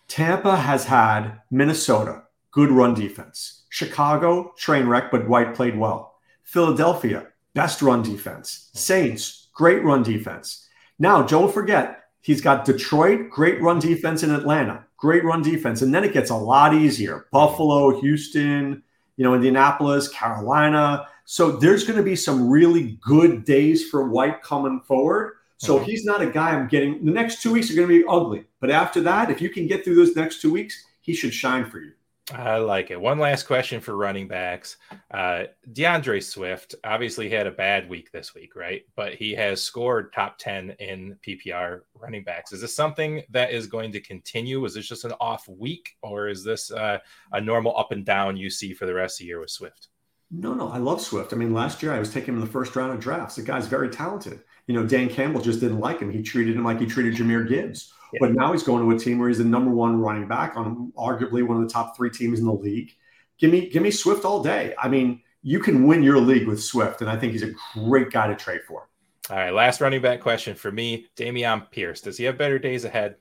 Tampa 0.08 0.56
has 0.56 0.86
had 0.86 1.42
Minnesota, 1.52 2.24
good 2.52 2.72
run 2.72 2.94
defense. 2.94 3.66
Chicago, 3.70 4.54
train 4.58 4.88
wreck, 4.88 5.12
but 5.12 5.28
White 5.28 5.54
played 5.54 5.78
well. 5.78 6.16
Philadelphia, 6.44 7.28
best 7.54 7.82
run 7.82 8.02
defense. 8.02 8.70
Saints, 8.74 9.50
great 9.54 9.84
run 9.84 10.04
defense. 10.04 10.70
Now, 11.00 11.22
don't 11.22 11.54
forget, 11.54 12.06
he's 12.22 12.40
got 12.40 12.64
Detroit, 12.64 13.30
great 13.30 13.62
run 13.62 13.80
defense 13.80 14.24
in 14.24 14.32
Atlanta, 14.32 14.86
great 14.96 15.26
run 15.26 15.42
defense. 15.42 15.82
And 15.82 15.94
then 15.94 16.06
it 16.06 16.14
gets 16.14 16.30
a 16.30 16.36
lot 16.36 16.74
easier. 16.74 17.28
Buffalo, 17.34 18.00
Houston, 18.00 18.84
you 19.18 19.24
know, 19.24 19.34
Indianapolis, 19.34 20.08
Carolina. 20.08 21.08
So 21.26 21.52
there's 21.52 21.84
going 21.84 21.98
to 21.98 22.04
be 22.04 22.16
some 22.16 22.50
really 22.50 22.98
good 23.02 23.44
days 23.44 23.90
for 23.90 24.08
White 24.08 24.42
coming 24.42 24.80
forward. 24.82 25.34
So 25.60 25.80
he's 25.80 26.06
not 26.06 26.22
a 26.22 26.28
guy 26.28 26.52
I'm 26.52 26.68
getting. 26.68 27.04
The 27.04 27.12
next 27.12 27.42
two 27.42 27.52
weeks 27.52 27.72
are 27.72 27.76
going 27.76 27.88
to 27.88 28.02
be 28.02 28.06
ugly, 28.08 28.46
but 28.60 28.70
after 28.70 29.02
that, 29.02 29.32
if 29.32 29.42
you 29.42 29.50
can 29.50 29.66
get 29.66 29.84
through 29.84 29.96
those 29.96 30.16
next 30.16 30.40
two 30.40 30.52
weeks, 30.52 30.86
he 31.02 31.16
should 31.16 31.34
shine 31.34 31.66
for 31.70 31.80
you. 31.80 31.94
I 32.34 32.58
like 32.58 32.92
it. 32.92 33.00
One 33.00 33.20
last 33.20 33.44
question 33.44 33.80
for 33.80 33.96
running 33.96 34.28
backs. 34.28 34.76
Uh, 35.12 35.44
D'Andre 35.72 36.20
Swift 36.20 36.76
obviously 36.84 37.30
had 37.30 37.48
a 37.48 37.52
bad 37.52 37.90
week 37.90 38.12
this 38.12 38.36
week, 38.36 38.54
right? 38.54 38.84
But 38.98 39.14
he 39.14 39.34
has 39.36 39.64
scored 39.64 40.12
top 40.12 40.38
10 40.38 40.72
in 40.80 41.18
PPR 41.26 41.82
running 41.96 42.26
backs. 42.26 42.52
Is 42.52 42.60
this 42.60 42.76
something 42.76 43.24
that 43.30 43.52
is 43.52 43.68
going 43.68 43.94
to 43.94 44.02
continue? 44.02 44.66
Is 44.66 44.74
this 44.74 44.90
just 44.90 45.06
an 45.06 45.14
off 45.22 45.48
week, 45.48 45.96
or 46.02 46.28
is 46.28 46.44
this 46.44 46.70
uh, 46.70 46.98
a 47.32 47.40
normal 47.40 47.78
up 47.78 47.94
and 47.94 48.06
down 48.06 48.36
you 48.36 48.50
see 48.50 48.74
for 48.74 48.86
the 48.86 48.94
rest 48.94 49.16
of 49.16 49.24
the 49.24 49.28
year 49.28 49.40
with 49.40 49.52
Swift? 49.52 49.88
No, 50.30 50.54
no, 50.54 50.68
I 50.68 50.80
love 50.80 51.00
Swift. 51.00 51.32
I 51.32 51.38
mean, 51.38 51.54
last 51.54 51.82
year 51.82 51.94
I 51.94 52.00
was 52.00 52.12
taking 52.12 52.34
him 52.34 52.42
in 52.42 52.46
the 52.46 52.52
first 52.52 52.76
round 52.76 52.92
of 52.92 53.00
drafts. 53.00 53.38
The 53.38 53.44
guy's 53.44 53.68
very 53.68 53.90
talented 53.90 54.44
you 54.68 54.74
know, 54.74 54.86
Dan 54.86 55.10
Campbell 55.10 55.42
just 55.42 55.62
didn't 55.62 55.80
like 55.80 56.00
him. 56.00 56.12
He 56.12 56.22
treated 56.22 56.56
him 56.56 56.64
like 56.64 56.80
he 56.80 56.86
treated 56.86 57.16
Jahmyr 57.16 57.48
Gibbs. 57.48 57.94
Yeah. 58.14 58.20
But 58.22 58.34
now 58.34 58.52
he's 58.52 58.64
going 58.64 58.84
to 58.84 58.96
a 58.96 59.00
team 59.00 59.20
where 59.20 59.30
he's 59.30 59.40
the 59.40 59.44
number 59.44 59.72
one 59.72 60.00
running 60.00 60.28
back 60.28 60.56
on 60.56 60.92
arguably 60.98 61.46
one 61.46 61.62
of 61.62 61.68
the 61.68 61.74
top 61.74 61.96
three 61.96 62.10
teams 62.10 62.40
in 62.40 62.46
the 62.46 62.54
league. 62.54 62.92
Give 63.38 63.52
me, 63.52 63.70
give 63.70 63.84
me 63.84 63.92
Swift 63.92 64.26
all 64.26 64.42
day. 64.42 64.74
I 64.78 64.88
mean, 64.88 65.22
you 65.44 65.60
can 65.60 65.86
win 65.86 66.04
your 66.04 66.18
league 66.18 66.48
with 66.48 66.62
Swift, 66.62 67.02
and 67.02 67.10
I 67.10 67.18
think 67.18 67.34
he's 67.34 67.44
a 67.44 67.54
great 67.74 68.10
guy 68.10 68.28
to 68.28 68.36
trade 68.36 68.62
for. 68.68 68.90
All 69.30 69.36
right, 69.36 69.54
last 69.54 69.82
running 69.82 70.02
back 70.02 70.22
question 70.22 70.56
for 70.56 70.72
me, 70.72 71.08
Dameon 71.16 71.70
Pierce. 71.70 72.02
Does 72.02 72.18
he 72.18 72.24
have 72.24 72.38
better 72.38 72.58
days 72.58 72.86
ahead? 72.86 73.18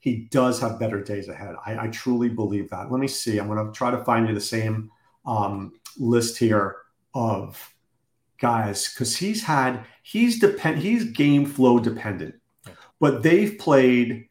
He 0.00 0.28
does 0.30 0.60
have 0.60 0.80
better 0.80 1.02
days 1.02 1.28
ahead. 1.28 1.54
I, 1.66 1.86
I 1.86 1.88
truly 1.88 2.28
believe 2.28 2.70
that. 2.70 2.90
Let 2.90 3.00
me 3.00 3.08
see. 3.08 3.38
I'm 3.38 3.48
going 3.48 3.64
to 3.64 3.72
try 3.72 3.90
to 3.90 4.02
find 4.04 4.28
you 4.28 4.34
the 4.34 4.40
same 4.40 4.90
um, 5.26 5.72
list 5.98 6.38
here 6.38 6.76
of 7.14 7.74
guys 8.40 8.92
because 8.92 9.16
he's 9.16 9.42
had 9.42 9.84
he's 10.02 10.38
depend 10.38 10.78
he's 10.78 11.04
game 11.04 11.44
flow 11.44 11.78
dependent. 11.78 12.34
But 13.00 13.22
they've 13.22 13.58
played 13.58 14.28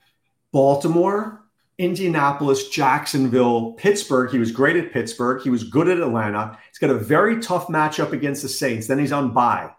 Baltimore, 0.52 1.44
Indianapolis, 1.78 2.70
Jacksonville, 2.70 3.74
Pittsburgh. 3.74 4.32
He 4.32 4.40
was 4.40 4.52
great 4.52 4.76
at 4.76 4.92
Pittsburgh. 4.92 5.42
He 5.42 5.50
was 5.50 5.64
good 5.64 5.88
at 5.88 6.00
Atlanta. 6.00 6.58
He's 6.70 6.80
got 6.80 6.90
a 6.90 6.96
very 6.96 7.40
tough 7.40 7.68
matchup 7.68 8.12
against 8.12 8.42
the 8.42 8.50
Saints. 8.50 8.88
Then 8.88 9.00
he's 9.00 9.12
on 9.12 9.34
bye. 9.34 9.72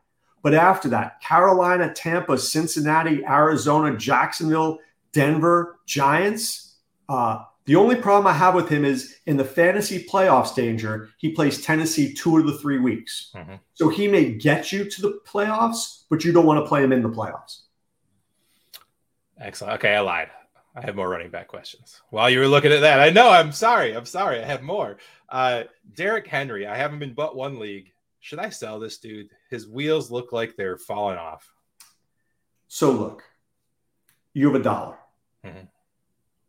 But 0.43 0.55
after 0.55 0.89
that, 0.91 1.21
Carolina, 1.21 1.93
Tampa, 1.93 2.39
Cincinnati, 2.39 3.25
Arizona, 3.25 3.97
Jacksonville, 3.97 4.79
Denver, 5.13 5.81
Giants. 5.87 6.77
Uh, 7.09 7.43
The 7.67 7.77
only 7.77 7.97
problem 7.97 8.27
I 8.27 8.33
have 8.33 8.55
with 8.55 8.69
him 8.71 8.85
is 8.85 9.17
in 9.27 9.37
the 9.37 9.45
fantasy 9.45 10.07
playoffs 10.11 10.55
danger, 10.55 11.11
he 11.19 11.33
plays 11.33 11.61
Tennessee 11.61 12.15
two 12.15 12.39
of 12.39 12.47
the 12.47 12.57
three 12.57 12.79
weeks. 12.79 13.31
Mm-hmm. 13.35 13.57
So 13.75 13.91
he 13.91 14.09
may 14.09 14.33
get 14.33 14.73
you 14.73 14.89
to 14.89 15.03
the 15.03 15.21
playoffs, 15.27 16.05
but 16.09 16.25
you 16.25 16.33
don't 16.33 16.47
want 16.47 16.65
to 16.65 16.69
play 16.69 16.83
him 16.83 16.93
in 16.93 17.03
the 17.03 17.11
playoffs. 17.11 17.65
Excellent. 19.41 19.75
Okay, 19.75 19.95
I 19.95 20.01
lied. 20.01 20.29
I 20.75 20.83
have 20.83 20.97
more 20.97 21.09
running 21.09 21.31
back 21.31 21.49
questions. 21.49 22.01
While 22.11 22.31
you 22.31 22.39
were 22.39 22.47
looking 22.47 22.73
at 22.73 22.81
that, 22.81 23.01
I 23.01 23.11
know. 23.11 23.31
I'm 23.31 23.53
sorry. 23.53 23.97
I'm 23.97 24.05
sorry. 24.05 24.41
I 24.41 24.45
have 24.45 24.63
more. 24.63 24.99
Uh, 25.29 25.65
Derrick 25.95 26.27
Henry. 26.27 26.67
I 26.67 26.77
haven't 26.77 26.99
been 26.99 27.15
but 27.15 27.37
one 27.37 27.59
league. 27.59 27.93
Should 28.21 28.39
I 28.39 28.51
sell 28.51 28.79
this 28.79 28.99
dude? 28.99 29.31
His 29.51 29.67
wheels 29.67 30.11
look 30.11 30.33
like 30.33 30.57
they're 30.57 30.79
falling 30.79 31.19
off. 31.19 31.51
So 32.69 32.91
look, 32.91 33.23
you 34.35 34.47
have 34.47 34.61
a 34.61 34.63
dollar. 34.63 34.99
Mm-hmm 35.45 35.65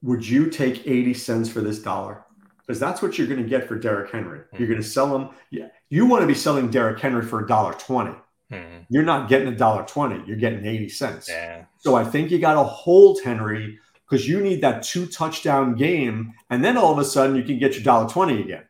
would 0.02 0.28
you 0.28 0.50
take 0.50 0.88
80 0.88 1.14
cents 1.14 1.50
for 1.50 1.62
this 1.62 1.80
dollar? 1.80 2.26
Because 2.66 2.80
that's 2.80 3.02
what 3.02 3.18
you're 3.18 3.28
going 3.28 3.42
to 3.42 3.50
get 3.50 3.68
for 3.68 3.76
Derrick 3.76 4.12
Henry. 4.12 4.40
Mm-hmm. 4.40 4.58
You're 4.58 4.68
going 4.68 4.82
to 4.82 4.88
sell 4.88 5.16
him. 5.16 5.30
Yeah, 5.50 5.68
you 5.90 6.06
want 6.06 6.22
to 6.22 6.28
be 6.28 6.36
selling 6.36 6.70
Derrick 6.70 7.00
Henry 7.00 7.26
for 7.26 7.44
a 7.44 7.48
dollar 7.48 7.74
20. 7.74 8.12
Mm-hmm. 8.52 8.84
You're 8.90 9.04
not 9.04 9.30
getting 9.30 9.48
a 9.48 9.56
dollar 9.56 9.86
20. 9.86 10.28
You're 10.28 10.38
getting 10.38 10.66
80 10.66 10.90
cents. 10.90 11.30
Yeah. 11.30 11.66
So 11.78 11.96
I 11.96 12.04
think 12.04 12.32
you 12.32 12.40
got 12.40 12.56
to 12.56 12.64
hold 12.64 13.20
Henry 13.24 13.80
because 14.10 14.28
you 14.28 14.42
need 14.42 14.62
that 14.62 14.84
two 14.84 15.06
touchdown 15.06 15.76
game. 15.76 16.34
And 16.50 16.64
then 16.64 16.78
all 16.78 16.92
of 16.92 16.98
a 16.98 17.06
sudden 17.06 17.36
you 17.36 17.44
can 17.44 17.60
get 17.60 17.76
your 17.76 17.84
dollar 17.84 18.10
20 18.10 18.42
again. 18.42 18.64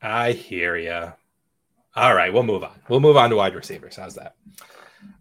I 0.00 0.32
hear 0.32 0.76
you. 0.76 1.12
All 1.96 2.14
right, 2.14 2.32
we'll 2.32 2.42
move 2.42 2.64
on. 2.64 2.78
We'll 2.88 3.00
move 3.00 3.16
on 3.16 3.30
to 3.30 3.36
wide 3.36 3.54
receivers. 3.54 3.96
How's 3.96 4.16
that? 4.16 4.34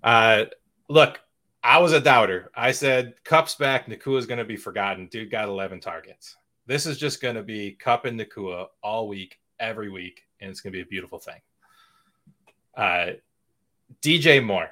Uh, 0.04 0.46
look, 0.90 1.20
I 1.64 1.80
was 1.80 1.94
a 1.94 2.02
doubter. 2.02 2.50
I 2.56 2.72
said 2.72 3.14
Kupp's 3.24 3.56
back. 3.56 3.88
Nacua 3.88 4.18
is 4.18 4.26
going 4.26 4.40
to 4.40 4.46
be 4.46 4.58
forgotten. 4.58 5.08
Dude 5.08 5.32
got 5.32 5.48
11 5.48 5.80
targets. 5.82 6.36
This 6.66 6.86
is 6.86 6.98
just 6.98 7.22
going 7.22 7.36
to 7.36 7.44
be 7.44 7.74
Kupp 7.74 8.06
and 8.06 8.20
Nacua 8.20 8.68
all 8.82 9.08
week, 9.08 9.40
every 9.60 9.90
week, 9.90 10.24
and 10.42 10.50
it's 10.50 10.62
going 10.62 10.74
to 10.74 10.78
be 10.78 10.82
a 10.82 10.86
beautiful 10.86 11.20
thing. 11.20 11.40
Uh, 12.76 13.12
DJ 14.02 14.44
Moore. 14.44 14.70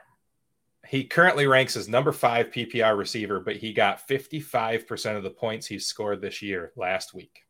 He 0.87 1.05
currently 1.05 1.47
ranks 1.47 1.77
as 1.77 1.87
number 1.87 2.11
five 2.11 2.47
PPR 2.51 2.97
receiver, 2.97 3.39
but 3.39 3.55
he 3.55 3.71
got 3.71 4.05
55% 4.07 5.15
of 5.15 5.23
the 5.23 5.29
points 5.29 5.67
he 5.67 5.79
scored 5.79 6.21
this 6.21 6.41
year 6.41 6.73
last 6.75 7.13
week. 7.13 7.43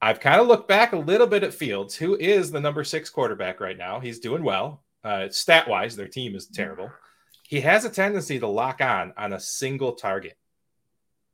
I've 0.00 0.20
kind 0.20 0.40
of 0.40 0.46
looked 0.46 0.68
back 0.68 0.92
a 0.92 0.98
little 0.98 1.26
bit 1.26 1.44
at 1.44 1.54
Fields, 1.54 1.94
who 1.94 2.16
is 2.16 2.50
the 2.50 2.60
number 2.60 2.84
six 2.84 3.10
quarterback 3.10 3.60
right 3.60 3.76
now. 3.76 4.00
He's 4.00 4.18
doing 4.18 4.42
well. 4.42 4.82
Uh, 5.02 5.28
stat 5.28 5.68
wise, 5.68 5.96
their 5.96 6.08
team 6.08 6.34
is 6.34 6.46
terrible 6.46 6.90
he 7.54 7.60
has 7.60 7.84
a 7.84 7.90
tendency 7.90 8.38
to 8.38 8.48
lock 8.48 8.80
on 8.80 9.12
on 9.16 9.32
a 9.32 9.40
single 9.40 9.92
target. 9.92 10.36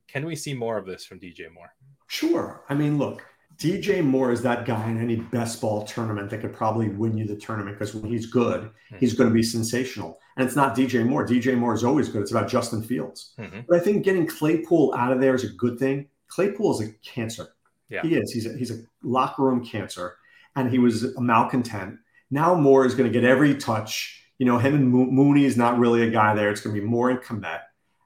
Can 0.07 0.25
we 0.25 0.35
see 0.35 0.53
more 0.53 0.77
of 0.77 0.85
this 0.85 1.05
from 1.05 1.19
DJ 1.19 1.51
Moore? 1.51 1.73
Sure. 2.07 2.63
I 2.69 2.75
mean, 2.75 2.97
look, 2.97 3.25
DJ 3.61 4.03
Moore 4.03 4.31
is 4.31 4.41
that 4.41 4.65
guy 4.65 4.89
in 4.89 4.99
any 4.99 5.17
best 5.17 5.61
ball 5.61 5.83
tournament 5.83 6.29
that 6.29 6.41
could 6.41 6.53
probably 6.53 6.89
win 6.89 7.17
you 7.17 7.25
the 7.25 7.35
tournament 7.35 7.77
because 7.77 7.93
when 7.93 8.11
he's 8.11 8.25
good, 8.25 8.61
mm-hmm. 8.61 8.97
he's 8.97 9.13
going 9.13 9.29
to 9.29 9.33
be 9.33 9.43
sensational. 9.43 10.19
And 10.35 10.45
it's 10.45 10.55
not 10.55 10.75
DJ 10.75 11.05
Moore. 11.05 11.25
DJ 11.25 11.57
Moore 11.57 11.73
is 11.73 11.83
always 11.83 12.09
good. 12.09 12.21
It's 12.21 12.31
about 12.31 12.49
Justin 12.49 12.81
Fields. 12.81 13.33
Mm-hmm. 13.37 13.61
But 13.69 13.79
I 13.79 13.83
think 13.83 14.03
getting 14.03 14.25
Claypool 14.25 14.93
out 14.97 15.13
of 15.13 15.21
there 15.21 15.35
is 15.35 15.43
a 15.43 15.49
good 15.49 15.77
thing. 15.77 16.07
Claypool 16.27 16.79
is 16.79 16.89
a 16.89 16.91
cancer. 17.03 17.49
Yeah. 17.89 18.01
He 18.01 18.15
is. 18.15 18.31
He's 18.31 18.45
a, 18.47 18.57
he's 18.57 18.71
a 18.71 18.81
locker 19.03 19.43
room 19.43 19.63
cancer. 19.63 20.17
And 20.55 20.69
he 20.69 20.79
was 20.79 21.03
a 21.03 21.21
malcontent. 21.21 21.99
Now 22.29 22.55
Moore 22.55 22.85
is 22.85 22.95
going 22.95 23.11
to 23.11 23.13
get 23.13 23.27
every 23.27 23.55
touch 23.55 24.21
you 24.41 24.47
know, 24.47 24.57
him 24.57 24.73
and 24.73 24.89
Mooney 24.89 25.45
is 25.45 25.55
not 25.55 25.77
really 25.77 26.01
a 26.01 26.09
guy 26.09 26.33
there. 26.33 26.49
It's 26.49 26.61
going 26.61 26.75
to 26.75 26.81
be 26.81 26.87
more 26.87 27.11
in 27.11 27.17
Kmet. 27.17 27.59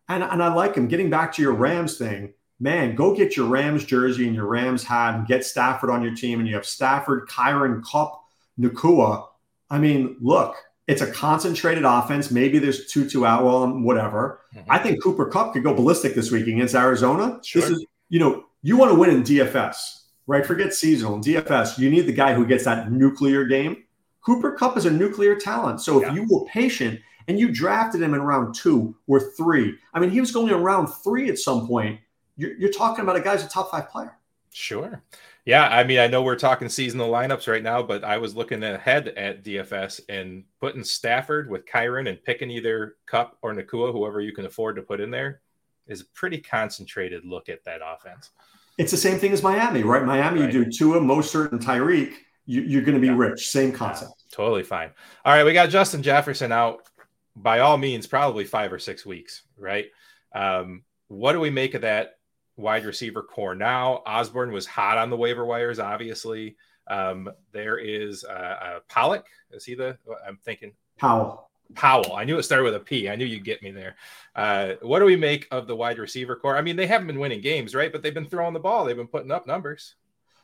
And, 0.09 0.21
and 0.21 0.43
I 0.43 0.53
like 0.53 0.75
him. 0.75 0.89
Getting 0.89 1.09
back 1.09 1.31
to 1.35 1.41
your 1.41 1.53
Rams 1.53 1.97
thing, 1.97 2.33
man, 2.59 2.95
go 2.95 3.15
get 3.15 3.35
your 3.35 3.47
Rams 3.47 3.83
jersey 3.83 4.25
and 4.25 4.35
your 4.35 4.47
Rams 4.47 4.83
hat 4.83 5.15
and 5.15 5.27
get 5.27 5.45
Stafford 5.45 5.89
on 5.89 6.01
your 6.01 6.15
team. 6.15 6.39
And 6.39 6.47
you 6.47 6.55
have 6.55 6.65
Stafford, 6.65 7.27
Kyren, 7.27 7.83
Kupp, 7.83 8.21
Nacua. 8.59 9.27
I 9.69 9.79
mean, 9.79 10.17
look, 10.21 10.55
it's 10.87 11.01
a 11.01 11.11
concentrated 11.11 11.83
offense. 11.83 12.31
Maybe 12.31 12.59
there's 12.59 12.87
two, 12.87 13.09
two 13.09 13.25
Atwell 13.25 13.63
and 13.63 13.83
whatever. 13.83 14.41
Mm-hmm. 14.55 14.71
I 14.71 14.77
think 14.77 15.01
Cooper 15.01 15.25
Kupp 15.25 15.53
could 15.53 15.63
go 15.63 15.73
ballistic 15.73 16.13
this 16.13 16.31
week 16.31 16.47
against 16.47 16.75
Arizona. 16.75 17.39
Sure. 17.43 17.61
This 17.61 17.71
is, 17.71 17.85
you 18.09 18.19
know, 18.19 18.45
you 18.61 18.77
want 18.77 18.91
to 18.91 18.99
win 18.99 19.09
in 19.09 19.23
DFS, 19.23 20.03
right? 20.27 20.45
Forget 20.45 20.73
seasonal. 20.73 21.15
In 21.15 21.21
DFS, 21.21 21.77
you 21.77 21.89
need 21.89 22.01
the 22.01 22.13
guy 22.13 22.33
who 22.33 22.45
gets 22.45 22.65
that 22.65 22.91
nuclear 22.91 23.45
game. 23.45 23.83
Cooper 24.25 24.53
Kupp 24.53 24.77
is 24.77 24.85
a 24.85 24.91
nuclear 24.91 25.35
talent. 25.35 25.81
So 25.81 26.01
if 26.01 26.07
yeah. 26.07 26.13
you 26.13 26.27
were 26.29 26.45
patient 26.45 26.99
and 27.27 27.39
you 27.39 27.51
drafted 27.51 28.01
him 28.01 28.13
in 28.13 28.21
round 28.21 28.55
two 28.55 28.95
or 29.07 29.19
three, 29.19 29.75
I 29.93 29.99
mean, 29.99 30.11
he 30.11 30.19
was 30.19 30.31
going 30.31 30.53
in 30.53 30.61
round 30.61 30.89
three 31.03 31.29
at 31.29 31.37
some 31.37 31.67
point. 31.67 31.99
You're, 32.37 32.53
you're 32.57 32.71
talking 32.71 33.03
about 33.03 33.15
a 33.15 33.21
guy's 33.21 33.43
a 33.43 33.49
top 33.49 33.71
five 33.71 33.89
player. 33.89 34.17
Sure. 34.51 35.01
Yeah, 35.45 35.67
I 35.67 35.83
mean, 35.83 35.99
I 35.99 36.07
know 36.07 36.23
we're 36.23 36.37
talking 36.37 36.69
seasonal 36.69 37.11
lineups 37.11 37.47
right 37.47 37.61
now, 37.61 37.83
but 37.83 38.03
I 38.03 38.17
was 38.17 38.35
looking 38.35 38.63
ahead 38.63 39.09
at 39.09 39.43
DFS 39.43 40.01
and 40.09 40.43
putting 40.59 40.83
Stafford 40.83 41.49
with 41.49 41.65
Kyren 41.65 42.09
and 42.09 42.23
picking 42.23 42.49
either 42.49 42.95
Kupp 43.05 43.37
or 43.41 43.53
Nacua, 43.53 43.91
whoever 43.91 44.21
you 44.21 44.33
can 44.33 44.45
afford 44.45 44.75
to 44.77 44.81
put 44.81 45.01
in 45.01 45.11
there, 45.11 45.41
is 45.87 46.01
a 46.01 46.05
pretty 46.15 46.39
concentrated 46.39 47.25
look 47.25 47.47
at 47.49 47.63
that 47.65 47.81
offense. 47.85 48.31
It's 48.77 48.91
the 48.91 48.97
same 48.97 49.19
thing 49.19 49.33
as 49.33 49.43
Miami, 49.43 49.83
right? 49.83 50.03
Miami, 50.03 50.41
right. 50.41 50.53
you 50.53 50.65
do 50.65 50.71
Tua, 50.71 50.99
Mostert, 50.99 51.51
and 51.51 51.61
Tyreek 51.61 52.13
you, 52.45 52.79
are 52.79 52.81
going 52.81 52.95
to 52.95 52.99
be 52.99 53.07
yeah. 53.07 53.15
rich. 53.15 53.49
Same 53.49 53.71
concept. 53.71 54.13
Yeah, 54.17 54.35
totally 54.35 54.63
fine. 54.63 54.91
All 55.23 55.33
right, 55.33 55.43
we 55.43 55.53
got 55.53 55.69
Justin 55.69 56.01
Jefferson 56.01 56.51
out 56.51 56.87
by 57.35 57.59
all 57.59 57.77
means, 57.77 58.07
probably 58.07 58.45
five 58.45 58.71
or 58.71 58.79
six 58.79 59.05
weeks, 59.05 59.43
right? 59.57 59.87
Um, 60.33 60.83
what 61.07 61.33
do 61.33 61.39
we 61.39 61.49
make 61.49 61.73
of 61.73 61.81
that 61.81 62.14
wide 62.57 62.85
receiver 62.85 63.21
corps 63.21 63.55
now? 63.55 64.03
Osborn 64.05 64.51
was 64.51 64.65
hot 64.65 64.97
on 64.97 65.09
the 65.09 65.17
waiver 65.17 65.45
wires, 65.45 65.79
obviously. 65.79 66.55
Um, 66.87 67.29
there 67.51 67.77
is 67.77 68.23
uh, 68.23 68.57
uh, 68.61 68.79
Pollock. 68.87 69.25
Is 69.51 69.65
he 69.65 69.75
the? 69.75 69.97
I'm 70.27 70.37
thinking 70.43 70.73
Powell. 70.97 71.49
Powell. 71.73 72.15
I 72.15 72.25
knew 72.25 72.37
it 72.37 72.43
started 72.43 72.63
with 72.63 72.75
a 72.75 72.79
P. 72.79 73.09
I 73.09 73.15
knew 73.15 73.25
you'd 73.25 73.43
get 73.43 73.63
me 73.63 73.71
there. 73.71 73.95
Uh, 74.35 74.73
what 74.81 74.99
do 74.99 75.05
we 75.05 75.15
make 75.15 75.47
of 75.51 75.65
the 75.65 75.75
wide 75.75 75.97
receiver 75.97 76.35
corps? 76.35 76.57
I 76.57 76.61
mean, 76.61 76.75
they 76.75 76.85
haven't 76.85 77.07
been 77.07 77.19
winning 77.19 77.41
games, 77.41 77.73
right? 77.73 77.91
But 77.91 78.03
they've 78.03 78.13
been 78.13 78.29
throwing 78.29 78.53
the 78.53 78.59
ball. 78.59 78.85
They've 78.85 78.95
been 78.95 79.07
putting 79.07 79.31
up 79.31 79.47
numbers. 79.47 79.95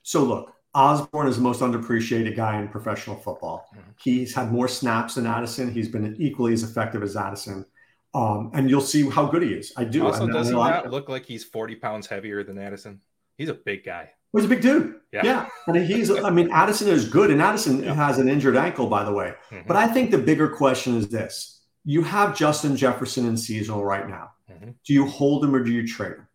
So 0.02 0.24
look, 0.24 0.56
Osborn 0.74 1.28
is 1.28 1.36
the 1.36 1.44
most 1.44 1.60
underappreciated 1.60 2.36
guy 2.36 2.60
in 2.60 2.70
professional 2.70 3.18
football. 3.18 3.68
Mm-hmm. 3.76 3.92
He's 3.98 4.34
had 4.34 4.52
more 4.52 4.68
snaps 4.68 5.16
than 5.16 5.28
Addison. 5.28 5.72
He's 5.72 5.90
been 5.90 6.16
equally 6.18 6.54
as 6.54 6.64
effective 6.64 7.04
as 7.04 7.16
Addison. 7.16 7.66
Um, 8.14 8.52
and 8.54 8.70
you'll 8.70 8.82
see 8.82 9.10
how 9.10 9.26
good 9.26 9.44
he 9.44 9.54
is. 9.54 9.72
I 9.78 9.86
do. 9.86 10.06
Also, 10.06 10.28
does 10.28 10.50
he 10.50 10.54
not 10.54 10.90
look 10.92 11.08
like 11.08 11.26
he's 11.26 11.44
40 11.44 11.76
pounds 11.76 12.08
heavier 12.08 12.44
than 12.44 12.58
Addison? 12.58 13.02
He's 13.38 13.50
a 13.50 13.54
big 13.54 13.86
guy. 13.86 14.10
Well, 14.32 14.44
he's 14.44 14.52
a 14.52 14.54
big 14.54 14.62
dude. 14.62 14.96
Yeah. 15.12 15.22
yeah. 15.24 15.50
And 15.68 15.78
he's, 15.78 16.12
I 16.12 16.30
mean, 16.30 16.52
Addison 16.52 16.90
is 16.90 17.08
good. 17.08 17.32
And 17.32 17.42
Addison 17.42 17.84
yeah. 17.84 17.94
has 17.94 18.18
an 18.18 18.30
injured 18.30 18.58
ankle, 18.58 18.88
by 18.88 19.04
the 19.04 19.12
way. 19.12 19.34
Mm-hmm. 19.50 19.68
But 19.68 19.78
I 19.78 19.88
think 19.88 20.12
the 20.12 20.18
bigger 20.18 20.50
question 20.50 20.96
is 20.98 21.10
this 21.10 21.62
you 21.84 22.04
have 22.04 22.38
Justin 22.38 22.76
Jefferson 22.78 23.26
in 23.26 23.36
seasonal 23.36 23.84
right 23.84 24.08
now. 24.08 24.32
Mm-hmm. 24.52 24.72
Do 24.86 24.94
you 24.94 25.06
hold 25.08 25.44
him 25.44 25.56
or 25.56 25.64
do 25.64 25.72
you 25.72 25.88
trade 25.88 26.14
him? 26.14 26.28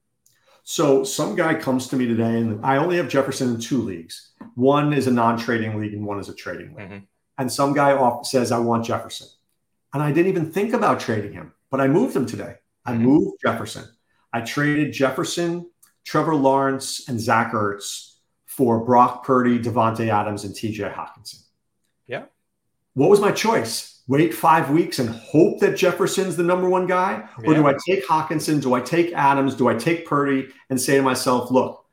So 0.65 1.05
some 1.05 1.37
guy 1.37 1.55
comes 1.55 1.87
to 1.89 1.97
me 1.97 2.07
today, 2.07 2.41
and 2.41 2.65
I 2.67 2.79
only 2.79 2.97
have 2.97 3.09
Jefferson 3.09 3.55
in 3.55 3.61
two 3.61 3.83
leagues. 3.83 4.33
One 4.57 4.93
is 4.93 5.07
a 5.07 5.13
non-trading 5.13 5.79
league, 5.79 5.95
and 5.95 6.05
one 6.05 6.19
is 6.19 6.29
a 6.29 6.35
trading 6.35 6.75
league. 6.75 6.89
Mm-hmm. 6.89 6.99
And 7.39 7.53
some 7.53 7.73
guy 7.73 7.93
off 7.93 8.27
says, 8.27 8.51
"I 8.51 8.59
want 8.59 8.85
Jefferson," 8.85 9.29
and 9.95 10.03
I 10.03 10.11
didn't 10.11 10.29
even 10.33 10.51
think 10.51 10.75
about 10.75 10.99
trading 10.99 11.35
him, 11.35 11.53
but 11.71 11.81
I 11.81 11.89
moved 11.89 12.15
him 12.15 12.27
today. 12.27 12.57
I 12.85 12.93
mm-hmm. 12.93 13.05
moved 13.05 13.39
Jefferson. 13.45 13.85
I 14.33 14.41
traded 14.41 14.93
Jefferson, 14.93 15.71
Trevor 16.05 16.35
Lawrence, 16.35 17.09
and 17.09 17.21
Zach 17.21 17.53
Ertz 17.53 18.15
for 18.47 18.85
Brock 18.85 19.25
Purdy, 19.25 19.59
Davante 19.59 20.09
Adams, 20.09 20.45
and 20.45 20.55
T.J. 20.55 20.85
Hockenson. 20.91 21.43
Yeah. 22.07 22.25
What 22.95 23.11
was 23.11 23.21
my 23.21 23.33
choice? 23.33 23.97
wait 24.09 24.35
five 24.35 24.71
weeks 24.71 24.99
and 24.99 25.11
hope 25.11 25.61
that 25.61 25.77
Jefferson's 25.77 26.37
the 26.37 26.43
number 26.43 26.69
one 26.69 26.87
guy? 26.87 27.29
Or 27.45 27.55
do 27.55 27.67
I 27.67 27.75
take 27.87 28.07
Hockenson? 28.07 28.61
Do 28.61 28.75
I 28.75 28.81
take 28.81 29.13
Adams? 29.13 29.55
Do 29.55 29.69
I 29.69 29.75
take 29.75 30.07
Purdy 30.07 30.49
and 30.71 30.81
say 30.81 30.97
to 30.97 31.03
myself, 31.03 31.51
look, 31.51 31.85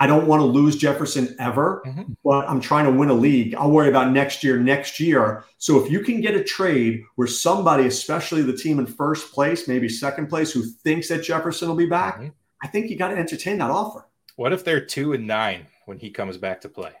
I 0.00 0.06
don't 0.06 0.26
want 0.26 0.40
to 0.40 0.46
lose 0.46 0.76
Jefferson 0.76 1.34
ever, 1.40 1.82
mm-hmm. 1.84 2.12
but 2.24 2.48
I'm 2.48 2.60
trying 2.60 2.84
to 2.84 2.92
win 2.92 3.10
a 3.10 3.14
league. 3.14 3.54
I'll 3.56 3.70
worry 3.70 3.88
about 3.88 4.12
next 4.12 4.44
year, 4.44 4.56
next 4.58 5.00
year. 5.00 5.44
So 5.58 5.82
if 5.82 5.90
you 5.90 6.00
can 6.00 6.20
get 6.20 6.36
a 6.36 6.44
trade 6.44 7.02
where 7.16 7.26
somebody, 7.26 7.86
especially 7.86 8.42
the 8.42 8.56
team 8.56 8.78
in 8.78 8.86
first 8.86 9.32
place, 9.32 9.66
maybe 9.66 9.88
second 9.88 10.28
place, 10.28 10.52
who 10.52 10.62
thinks 10.62 11.08
that 11.08 11.24
Jefferson 11.24 11.68
will 11.68 11.76
be 11.76 11.86
back, 11.86 12.16
mm-hmm. 12.16 12.28
I 12.62 12.68
think 12.68 12.90
you 12.90 12.96
got 12.96 13.08
to 13.08 13.16
entertain 13.16 13.58
that 13.58 13.70
offer. 13.70 14.06
What 14.36 14.52
if 14.52 14.64
they're 14.64 14.84
two 14.84 15.14
and 15.14 15.26
nine 15.26 15.66
when 15.86 15.98
he 15.98 16.10
comes 16.10 16.36
back 16.36 16.60
to 16.60 16.68
play? 16.68 16.92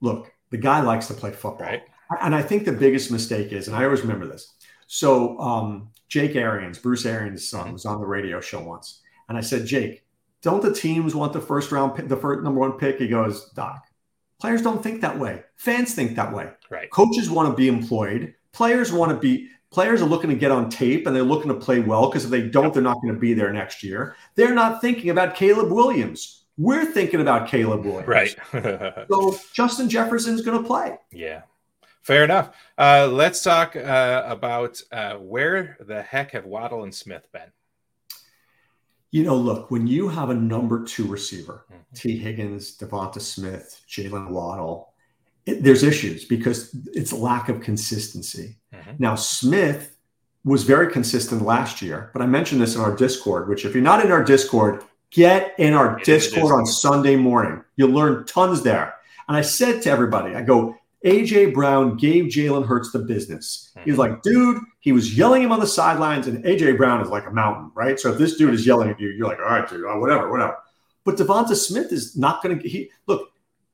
Look, 0.00 0.32
the 0.50 0.56
guy 0.56 0.80
likes 0.80 1.06
to 1.08 1.14
play 1.14 1.32
football. 1.32 1.66
Right. 1.66 1.82
And 2.22 2.34
I 2.34 2.42
think 2.42 2.64
the 2.64 2.72
biggest 2.72 3.10
mistake 3.10 3.52
is, 3.52 3.68
and 3.68 3.76
I 3.76 3.84
always 3.84 4.02
remember 4.02 4.26
this. 4.26 4.54
So 4.86 5.38
um, 5.38 5.90
Jake 6.08 6.36
Arians, 6.36 6.78
Bruce 6.78 7.06
Arians' 7.06 7.48
son, 7.48 7.72
was 7.72 7.86
on 7.86 8.00
the 8.00 8.06
radio 8.06 8.40
show 8.40 8.62
once, 8.62 9.00
and 9.28 9.36
I 9.36 9.40
said, 9.40 9.66
Jake, 9.66 10.03
don't 10.44 10.62
the 10.62 10.72
teams 10.72 11.14
want 11.14 11.32
the 11.32 11.40
first 11.40 11.72
round, 11.72 11.96
pick, 11.96 12.06
the 12.06 12.16
first 12.16 12.44
number 12.44 12.60
one 12.60 12.72
pick? 12.72 12.98
He 12.98 13.08
goes, 13.08 13.50
Doc, 13.50 13.84
players 14.40 14.62
don't 14.62 14.82
think 14.82 15.00
that 15.00 15.18
way. 15.18 15.42
Fans 15.56 15.94
think 15.94 16.14
that 16.14 16.32
way. 16.32 16.50
Right. 16.70 16.90
Coaches 16.90 17.28
want 17.28 17.50
to 17.50 17.56
be 17.56 17.66
employed. 17.66 18.34
Players 18.52 18.92
want 18.92 19.10
to 19.10 19.18
be 19.18 19.48
Players 19.74 20.02
are 20.02 20.06
looking 20.06 20.30
to 20.30 20.36
get 20.36 20.52
on 20.52 20.70
tape 20.70 21.04
and 21.04 21.16
they're 21.16 21.24
looking 21.24 21.48
to 21.48 21.58
play 21.58 21.80
well 21.80 22.08
because 22.08 22.24
if 22.24 22.30
they 22.30 22.42
don't, 22.42 22.72
they're 22.72 22.80
not 22.80 23.02
going 23.02 23.12
to 23.12 23.18
be 23.18 23.34
there 23.34 23.52
next 23.52 23.82
year. 23.82 24.14
They're 24.36 24.54
not 24.54 24.80
thinking 24.80 25.10
about 25.10 25.34
Caleb 25.34 25.72
Williams. 25.72 26.44
We're 26.56 26.84
thinking 26.84 27.20
about 27.20 27.48
Caleb 27.48 27.84
Williams. 27.84 28.06
Right. 28.06 28.36
so 29.10 29.36
Justin 29.52 29.88
Jefferson's 29.88 30.42
going 30.42 30.62
to 30.62 30.64
play. 30.64 30.96
Yeah. 31.10 31.42
Fair 32.02 32.22
enough. 32.22 32.54
Uh, 32.78 33.08
let's 33.10 33.42
talk 33.42 33.74
uh, 33.74 34.22
about 34.28 34.80
uh, 34.92 35.14
where 35.14 35.76
the 35.80 36.02
heck 36.02 36.30
have 36.30 36.44
Waddle 36.44 36.84
and 36.84 36.94
Smith 36.94 37.26
been? 37.32 37.50
You 39.14 39.22
know, 39.22 39.36
look, 39.36 39.70
when 39.70 39.86
you 39.86 40.08
have 40.08 40.30
a 40.30 40.34
number 40.34 40.82
two 40.82 41.06
receiver, 41.06 41.66
mm-hmm. 41.72 41.94
Tee 41.94 42.18
Higgins, 42.18 42.76
Devonta 42.76 43.20
Smith, 43.20 43.80
Jaylen 43.88 44.30
Waddle, 44.30 44.92
it, 45.46 45.62
there's 45.62 45.84
issues 45.84 46.24
because 46.24 46.74
it's 46.94 47.12
lack 47.12 47.48
of 47.48 47.60
consistency. 47.60 48.56
Mm-hmm. 48.74 48.90
Now, 48.98 49.14
Smith 49.14 49.96
was 50.44 50.64
very 50.64 50.90
consistent 50.90 51.42
last 51.42 51.80
year, 51.80 52.10
but 52.12 52.22
I 52.22 52.26
mentioned 52.26 52.60
this 52.60 52.74
in 52.74 52.80
our 52.80 52.96
Discord, 52.96 53.48
which 53.48 53.64
if 53.64 53.72
you're 53.72 53.84
not 53.84 54.04
in 54.04 54.10
our 54.10 54.24
Discord, 54.24 54.82
get 55.10 55.54
in 55.60 55.74
our 55.74 55.96
Discord, 56.00 56.42
Discord 56.42 56.52
on 56.52 56.66
Sunday 56.66 57.14
morning. 57.14 57.62
You'll 57.76 57.92
learn 57.92 58.26
tons 58.26 58.62
there. 58.62 58.96
And 59.28 59.36
I 59.36 59.42
said 59.42 59.80
to 59.82 59.90
everybody, 59.90 60.34
I 60.34 60.42
go, 60.42 60.74
AJ 61.04 61.52
Brown 61.52 61.96
gave 61.96 62.24
Jalen 62.24 62.66
Hurts 62.66 62.90
the 62.90 62.98
business. 62.98 63.72
He 63.84 63.90
was 63.90 63.98
like, 63.98 64.22
dude, 64.22 64.58
he 64.80 64.92
was 64.92 65.16
yelling 65.16 65.42
him 65.42 65.52
on 65.52 65.60
the 65.60 65.66
sidelines, 65.66 66.26
and 66.26 66.42
AJ 66.44 66.78
Brown 66.78 67.02
is 67.02 67.08
like 67.08 67.26
a 67.26 67.30
mountain, 67.30 67.70
right? 67.74 68.00
So 68.00 68.12
if 68.12 68.18
this 68.18 68.36
dude 68.36 68.54
is 68.54 68.66
yelling 68.66 68.88
at 68.88 68.98
you, 68.98 69.10
you're 69.10 69.28
like, 69.28 69.38
all 69.38 69.44
right, 69.44 69.68
dude, 69.68 69.84
whatever, 70.00 70.30
whatever. 70.30 70.56
But 71.04 71.16
Devonta 71.16 71.54
Smith 71.54 71.92
is 71.92 72.16
not 72.16 72.42
going 72.42 72.58
to. 72.58 72.68
He 72.68 72.90
look, 73.06 73.30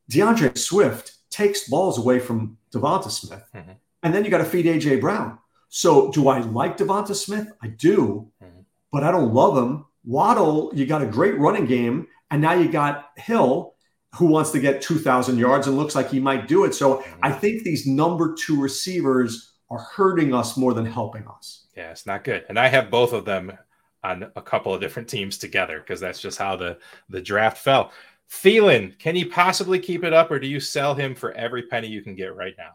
D'Andre 0.08 0.52
Swift 0.54 1.12
takes 1.30 1.68
balls 1.68 1.98
away 1.98 2.18
from 2.18 2.58
Devonta 2.72 3.10
Smith. 3.10 3.48
Mm-hmm. 3.54 3.72
And 4.02 4.14
then 4.14 4.24
you 4.24 4.30
got 4.30 4.38
to 4.38 4.44
feed 4.44 4.66
AJ 4.66 5.00
Brown. 5.00 5.38
So 5.68 6.10
do 6.10 6.28
I 6.28 6.40
like 6.40 6.76
Devonta 6.76 7.14
Smith? 7.14 7.48
I 7.62 7.68
do, 7.68 8.28
mm-hmm. 8.42 8.62
but 8.90 9.04
I 9.04 9.12
don't 9.12 9.32
love 9.32 9.56
him. 9.56 9.86
Waddle, 10.04 10.72
you 10.74 10.86
got 10.86 11.02
a 11.02 11.06
great 11.06 11.38
running 11.38 11.66
game, 11.66 12.08
and 12.30 12.42
now 12.42 12.54
you 12.54 12.72
got 12.72 13.10
Hill, 13.16 13.74
who 14.16 14.26
wants 14.26 14.50
to 14.50 14.60
get 14.60 14.82
2,000 14.82 15.38
yards 15.38 15.66
and 15.66 15.76
looks 15.76 15.94
like 15.94 16.10
he 16.10 16.20
might 16.20 16.48
do 16.48 16.64
it. 16.64 16.74
So 16.74 16.96
mm-hmm. 16.96 17.20
I 17.22 17.32
think 17.32 17.62
these 17.62 17.86
number 17.86 18.34
two 18.34 18.60
receivers 18.60 19.52
are 19.70 19.78
hurting 19.78 20.34
us 20.34 20.56
more 20.56 20.74
than 20.74 20.84
helping 20.84 21.26
us. 21.28 21.66
Yeah, 21.76 21.90
it's 21.90 22.06
not 22.06 22.24
good. 22.24 22.44
And 22.48 22.58
I 22.58 22.68
have 22.68 22.90
both 22.90 23.12
of 23.12 23.24
them 23.24 23.56
on 24.02 24.30
a 24.34 24.42
couple 24.42 24.74
of 24.74 24.80
different 24.80 25.08
teams 25.08 25.38
together 25.38 25.78
because 25.78 26.00
that's 26.00 26.20
just 26.20 26.38
how 26.38 26.56
the 26.56 26.78
the 27.08 27.20
draft 27.20 27.58
fell. 27.58 27.92
Thielen, 28.30 28.98
can 28.98 29.14
he 29.16 29.24
possibly 29.24 29.78
keep 29.78 30.04
it 30.04 30.12
up, 30.12 30.30
or 30.30 30.38
do 30.38 30.46
you 30.46 30.60
sell 30.60 30.94
him 30.94 31.14
for 31.14 31.32
every 31.32 31.62
penny 31.64 31.88
you 31.88 32.02
can 32.02 32.14
get 32.14 32.34
right 32.34 32.54
now? 32.56 32.72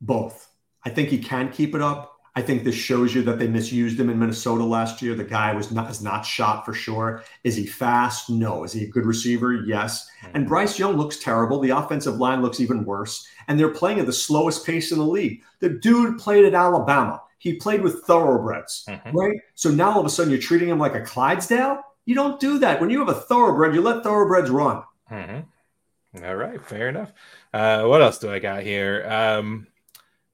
Both. 0.00 0.48
I 0.84 0.90
think 0.90 1.10
he 1.10 1.18
can 1.18 1.50
keep 1.50 1.74
it 1.74 1.82
up. 1.82 2.15
I 2.36 2.42
think 2.42 2.64
this 2.64 2.74
shows 2.74 3.14
you 3.14 3.22
that 3.22 3.38
they 3.38 3.48
misused 3.48 3.98
him 3.98 4.10
in 4.10 4.18
Minnesota 4.18 4.62
last 4.62 5.00
year. 5.00 5.14
The 5.14 5.24
guy 5.24 5.54
was 5.54 5.72
not 5.72 5.90
is 5.90 6.02
not 6.02 6.20
shot 6.20 6.66
for 6.66 6.74
sure. 6.74 7.24
Is 7.44 7.56
he 7.56 7.66
fast? 7.66 8.28
No. 8.28 8.62
Is 8.62 8.74
he 8.74 8.84
a 8.84 8.88
good 8.88 9.06
receiver? 9.06 9.54
Yes. 9.54 10.06
Mm-hmm. 10.22 10.36
And 10.36 10.46
Bryce 10.46 10.78
Young 10.78 10.98
looks 10.98 11.16
terrible. 11.16 11.58
The 11.60 11.70
offensive 11.70 12.16
line 12.16 12.42
looks 12.42 12.60
even 12.60 12.84
worse. 12.84 13.26
And 13.48 13.58
they're 13.58 13.70
playing 13.70 14.00
at 14.00 14.06
the 14.06 14.12
slowest 14.12 14.66
pace 14.66 14.92
in 14.92 14.98
the 14.98 15.04
league. 15.04 15.42
The 15.60 15.70
dude 15.70 16.18
played 16.18 16.44
at 16.44 16.52
Alabama. 16.52 17.22
He 17.38 17.54
played 17.54 17.80
with 17.80 18.04
thoroughbreds, 18.04 18.84
mm-hmm. 18.86 19.16
right? 19.16 19.38
So 19.54 19.70
now 19.70 19.92
all 19.92 20.00
of 20.00 20.06
a 20.06 20.10
sudden 20.10 20.30
you're 20.30 20.40
treating 20.40 20.68
him 20.68 20.78
like 20.78 20.94
a 20.94 21.00
Clydesdale. 21.00 21.80
You 22.04 22.14
don't 22.14 22.38
do 22.38 22.58
that. 22.58 22.82
When 22.82 22.90
you 22.90 22.98
have 22.98 23.08
a 23.08 23.14
thoroughbred, 23.14 23.74
you 23.74 23.80
let 23.80 24.02
thoroughbreds 24.02 24.50
run. 24.50 24.82
Mm-hmm. 25.10 26.24
All 26.24 26.36
right, 26.36 26.62
fair 26.62 26.88
enough. 26.88 27.12
Uh, 27.54 27.84
what 27.84 28.02
else 28.02 28.18
do 28.18 28.30
I 28.30 28.40
got 28.40 28.62
here? 28.62 29.06
Um, 29.08 29.66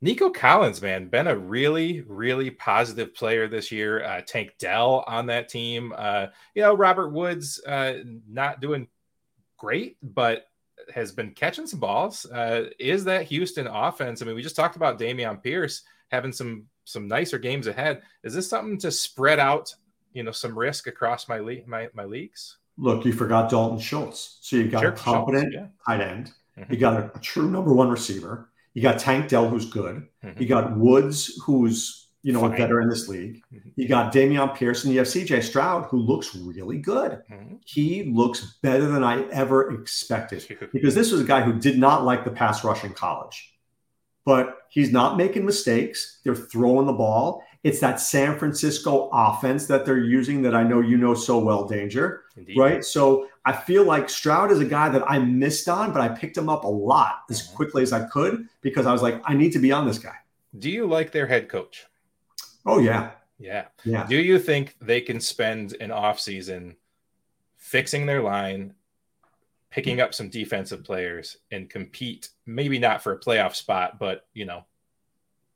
Nico 0.02 0.28
Collins, 0.28 0.82
man, 0.82 1.08
been 1.08 1.28
a 1.28 1.36
really, 1.36 2.02
really 2.02 2.50
positive 2.50 3.14
player 3.14 3.48
this 3.48 3.72
year. 3.72 4.04
Uh, 4.04 4.20
Tank 4.20 4.50
Dell 4.58 5.04
on 5.06 5.26
that 5.26 5.48
team. 5.48 5.94
Uh, 5.96 6.26
you 6.54 6.62
know, 6.62 6.74
Robert 6.74 7.10
Woods 7.10 7.62
uh, 7.66 7.94
not 8.28 8.60
doing 8.60 8.88
great, 9.56 9.96
but 10.02 10.46
has 10.92 11.12
been 11.12 11.30
catching 11.30 11.66
some 11.66 11.80
balls. 11.80 12.26
Uh, 12.26 12.70
is 12.78 13.04
that 13.04 13.26
Houston 13.26 13.68
offense? 13.68 14.20
I 14.20 14.24
mean, 14.24 14.34
we 14.34 14.42
just 14.42 14.56
talked 14.56 14.76
about 14.76 14.98
Dameon 14.98 15.42
Pierce 15.42 15.82
having 16.10 16.32
some 16.32 16.66
some 16.84 17.06
nicer 17.06 17.38
games 17.38 17.68
ahead. 17.68 18.02
Is 18.24 18.34
this 18.34 18.50
something 18.50 18.76
to 18.78 18.90
spread 18.90 19.38
out 19.38 19.72
you 20.12 20.22
know 20.22 20.32
some 20.32 20.58
risk 20.58 20.86
across 20.86 21.28
my 21.28 21.38
le- 21.38 21.66
my 21.66 21.88
my 21.94 22.04
leagues. 22.04 22.58
Look, 22.78 23.04
you 23.04 23.12
forgot 23.12 23.50
Dalton 23.50 23.78
Schultz, 23.78 24.38
so 24.40 24.56
you've 24.56 24.70
got 24.70 24.80
sure, 24.80 24.92
a 24.92 24.96
competent 24.96 25.52
Schultz, 25.52 25.70
yeah. 25.88 25.96
tight 25.96 26.00
end. 26.00 26.32
Mm-hmm. 26.58 26.72
You 26.72 26.78
got 26.78 26.96
a, 27.00 27.10
a, 27.14 27.18
true 27.20 27.50
number 27.50 27.72
one 27.72 27.90
receiver. 27.90 28.50
You 28.74 28.82
got 28.82 28.98
Tank 28.98 29.28
Dell, 29.28 29.48
who's 29.48 29.66
good. 29.66 30.06
Mm-hmm. 30.24 30.42
You 30.42 30.48
got 30.48 30.76
Woods, 30.76 31.38
who's 31.44 32.08
you 32.22 32.32
know 32.32 32.40
Fine. 32.40 32.54
a 32.54 32.56
veteran 32.56 32.84
in 32.84 32.90
this 32.90 33.08
league. 33.08 33.42
Mm-hmm. 33.52 33.68
You 33.76 33.88
got 33.88 34.12
Dameon 34.12 34.54
Pearson. 34.54 34.92
You 34.92 34.98
have 34.98 35.08
C.J. 35.08 35.40
Stroud, 35.42 35.86
who 35.86 35.98
looks 35.98 36.34
really 36.34 36.78
good. 36.78 37.22
Mm-hmm. 37.30 37.56
He 37.64 38.04
looks 38.04 38.58
better 38.62 38.86
than 38.86 39.04
I 39.04 39.22
ever 39.30 39.72
expected 39.72 40.44
because 40.72 40.94
this 40.94 41.10
was 41.10 41.20
a 41.20 41.24
guy 41.24 41.42
who 41.42 41.58
did 41.58 41.78
not 41.78 42.04
like 42.04 42.24
the 42.24 42.30
pass 42.30 42.64
rush 42.64 42.84
in 42.84 42.92
college 42.92 43.52
but 44.24 44.58
he's 44.68 44.92
not 44.92 45.16
making 45.16 45.44
mistakes. 45.44 46.20
They're 46.24 46.34
throwing 46.34 46.86
the 46.86 46.92
ball. 46.92 47.42
It's 47.64 47.80
that 47.80 48.00
San 48.00 48.38
Francisco 48.38 49.08
offense 49.12 49.66
that 49.66 49.84
they're 49.84 49.98
using 49.98 50.42
that 50.42 50.54
I 50.54 50.62
know 50.62 50.80
you 50.80 50.96
know 50.96 51.14
so 51.14 51.38
well, 51.38 51.66
Danger. 51.66 52.22
Indeed. 52.36 52.56
Right. 52.56 52.84
So 52.84 53.28
I 53.44 53.52
feel 53.52 53.84
like 53.84 54.08
Stroud 54.08 54.52
is 54.52 54.60
a 54.60 54.64
guy 54.64 54.88
that 54.88 55.02
I 55.10 55.18
missed 55.18 55.68
on, 55.68 55.92
but 55.92 56.00
I 56.00 56.08
picked 56.08 56.36
him 56.36 56.48
up 56.48 56.64
a 56.64 56.68
lot 56.68 57.22
as 57.28 57.42
mm-hmm. 57.42 57.56
quickly 57.56 57.82
as 57.82 57.92
I 57.92 58.04
could 58.06 58.48
because 58.60 58.86
I 58.86 58.92
was 58.92 59.02
like, 59.02 59.20
I 59.24 59.34
need 59.34 59.52
to 59.52 59.58
be 59.58 59.72
on 59.72 59.86
this 59.86 59.98
guy. 59.98 60.14
Do 60.56 60.70
you 60.70 60.86
like 60.86 61.12
their 61.12 61.26
head 61.26 61.48
coach? 61.48 61.86
Oh, 62.64 62.78
yeah. 62.78 63.12
Yeah. 63.38 63.66
Yeah. 63.84 64.06
Do 64.06 64.16
you 64.16 64.38
think 64.38 64.76
they 64.80 65.00
can 65.00 65.20
spend 65.20 65.74
an 65.80 65.90
offseason 65.90 66.76
fixing 67.56 68.06
their 68.06 68.22
line, 68.22 68.74
picking 69.70 70.00
up 70.00 70.14
some 70.14 70.28
defensive 70.28 70.84
players 70.84 71.38
and 71.50 71.68
compete, 71.68 72.28
maybe 72.46 72.78
not 72.78 73.02
for 73.02 73.12
a 73.12 73.18
playoff 73.18 73.56
spot, 73.56 73.98
but 73.98 74.26
you 74.34 74.44
know, 74.44 74.64